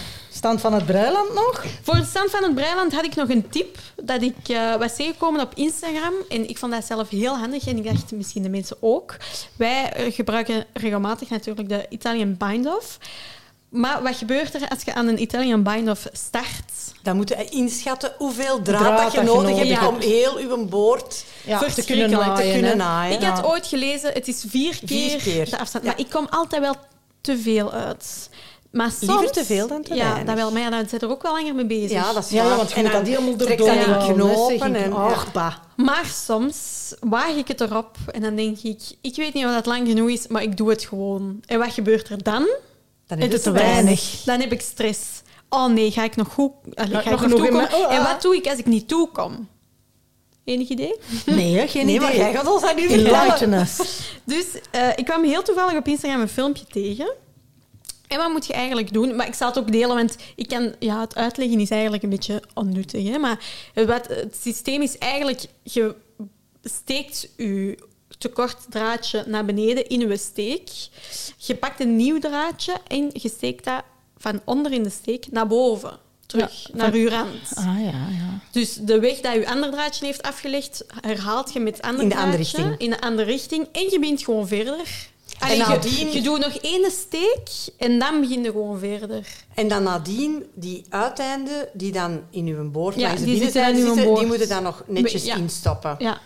[0.45, 1.65] Stand van het breiland nog?
[1.81, 4.95] Voor de stand van het Breiland had ik nog een tip dat ik eh, was
[4.95, 6.13] tegengekomen op Instagram.
[6.29, 9.15] En ik vond dat zelf heel handig en ik dacht misschien de mensen ook.
[9.55, 12.97] Wij eh, gebruiken regelmatig natuurlijk de Italian Bind-Off.
[13.69, 16.71] Maar wat gebeurt er als je aan een Italian Bind-Off start?
[17.01, 20.37] Dan moet je inschatten hoeveel draad, Draad dat je dat je nodig hebt om heel
[20.37, 22.51] uw boord Ja, te kunnen te naaien.
[22.53, 22.77] kunnen hè.
[22.77, 23.21] naaien.
[23.21, 25.49] Ik had ooit gelezen, het is vier keer, Vier keer.
[25.49, 25.83] de afstand.
[25.83, 25.89] Ja.
[25.89, 26.75] Maar ik kom altijd wel
[27.21, 28.29] te veel uit.
[28.75, 30.25] Maar soms, Liever te veel dan te Ja, weinig.
[30.25, 30.51] dat wel.
[30.51, 31.91] Maar ja, dan zit er ook wel langer mee bezig.
[31.91, 34.13] Ja, dat is Ja, want je En moet dan dat helemaal erdoor in houden, hè,
[34.13, 34.75] knopen.
[34.75, 35.53] En, Och, bah.
[35.75, 36.57] Maar soms
[36.99, 38.81] waag ik het erop en dan denk ik...
[39.01, 41.39] Ik weet niet of dat lang genoeg is, maar ik doe het gewoon.
[41.45, 42.47] En wat gebeurt er dan?
[43.07, 44.21] dan is het te weinig.
[44.25, 45.01] Dan heb ik stress.
[45.49, 46.51] Oh nee, ga ik nog goed...
[46.73, 47.73] Allee, Ga ik nog nog toekomen?
[47.73, 48.11] oh, En ah.
[48.11, 49.47] wat doe ik als ik niet toekom?
[50.43, 50.95] Enig idee?
[51.25, 52.21] Nee, geen Nee, maar idee.
[52.21, 53.67] jij gaat ons dat nu vertellen.
[54.23, 57.13] Dus eh, ik kwam heel toevallig op Instagram een filmpje tegen.
[58.07, 59.15] En wat moet je eigenlijk doen?
[59.15, 62.09] Maar ik zal het ook delen, want ik kan, ja, het uitleggen is eigenlijk een
[62.09, 63.07] beetje onnuttig.
[63.07, 63.17] Hè?
[63.17, 63.39] Maar
[63.73, 65.45] wat, het systeem is eigenlijk...
[65.63, 65.95] Je
[66.63, 67.77] steekt je
[68.17, 70.69] tekort draadje naar beneden in je steek.
[71.37, 73.83] Je pakt een nieuw draadje en je steekt dat
[74.17, 75.99] van onder in de steek naar boven.
[76.25, 77.51] Terug Ja, naar je rand.
[77.53, 78.39] Ah, ja, ja.
[78.51, 82.15] Dus de weg dat je ander draadje heeft afgelegd, herhaalt je met ander In de
[82.15, 82.79] andere draadje richting.
[82.79, 83.67] In de andere richting.
[83.71, 85.09] En je begint gewoon verder.
[85.49, 89.27] En je, nadien- je doet nog één steek en dan begin je gewoon verder.
[89.53, 93.51] En dan nadien, die uiteinden die dan in uw boord Ja, langs de die zitten
[93.75, 95.35] zitten, moeten dan nog netjes Ja.
[95.35, 95.95] instoppen.
[95.99, 96.19] Ja.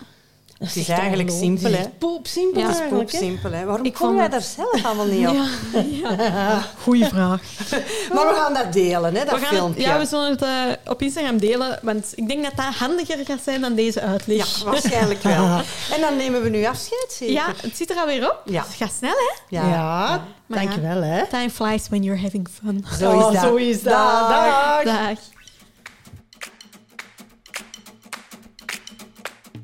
[0.59, 1.83] Het is eigenlijk simpel, hè.
[1.97, 3.17] Poep simpel Ja, Het is eigenlijk, hè.
[3.17, 3.65] simpel, hè.
[3.65, 5.33] Waarom Ik komen wij daar zelf allemaal niet op?
[5.73, 6.61] Ja, ja.
[6.83, 7.41] Goeie vraag.
[8.13, 9.81] Maar we gaan dat delen, hè, dat We gaan het, filmpje.
[9.81, 13.39] ja, we zullen het eh, op Instagram delen, want ik denk dat dat handiger gaat
[13.43, 14.57] zijn dan deze uitleg.
[14.59, 15.45] Ja, waarschijnlijk wel.
[15.95, 17.33] En dan nemen we nu afscheid, zeker?
[17.33, 18.41] Ja, het zit er alweer op.
[18.45, 18.61] Ja.
[18.63, 19.57] Het gaat snel, hè?
[19.57, 20.23] Ja, Ja.
[20.47, 21.25] Dankjewel, hè.
[21.27, 22.85] Time flies when you're having fun.
[22.99, 23.41] Zo is Oh, dat.
[23.41, 23.93] Zo is dat.
[24.29, 24.83] Dag.
[24.83, 25.17] Dag.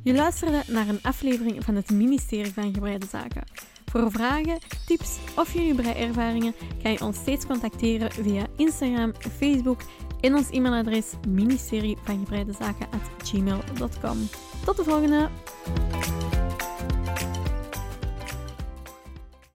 [0.05, 3.43] Je luisterde naar een aflevering van het ministerie van Gebreide Zaken.
[3.85, 9.81] Voor vragen, tips of jullie breiervaringen kan je ons steeds contacteren via Instagram, Facebook
[10.21, 11.97] en ons e-mailadres ministerie
[13.99, 14.17] van.
[14.65, 15.29] Tot de volgende!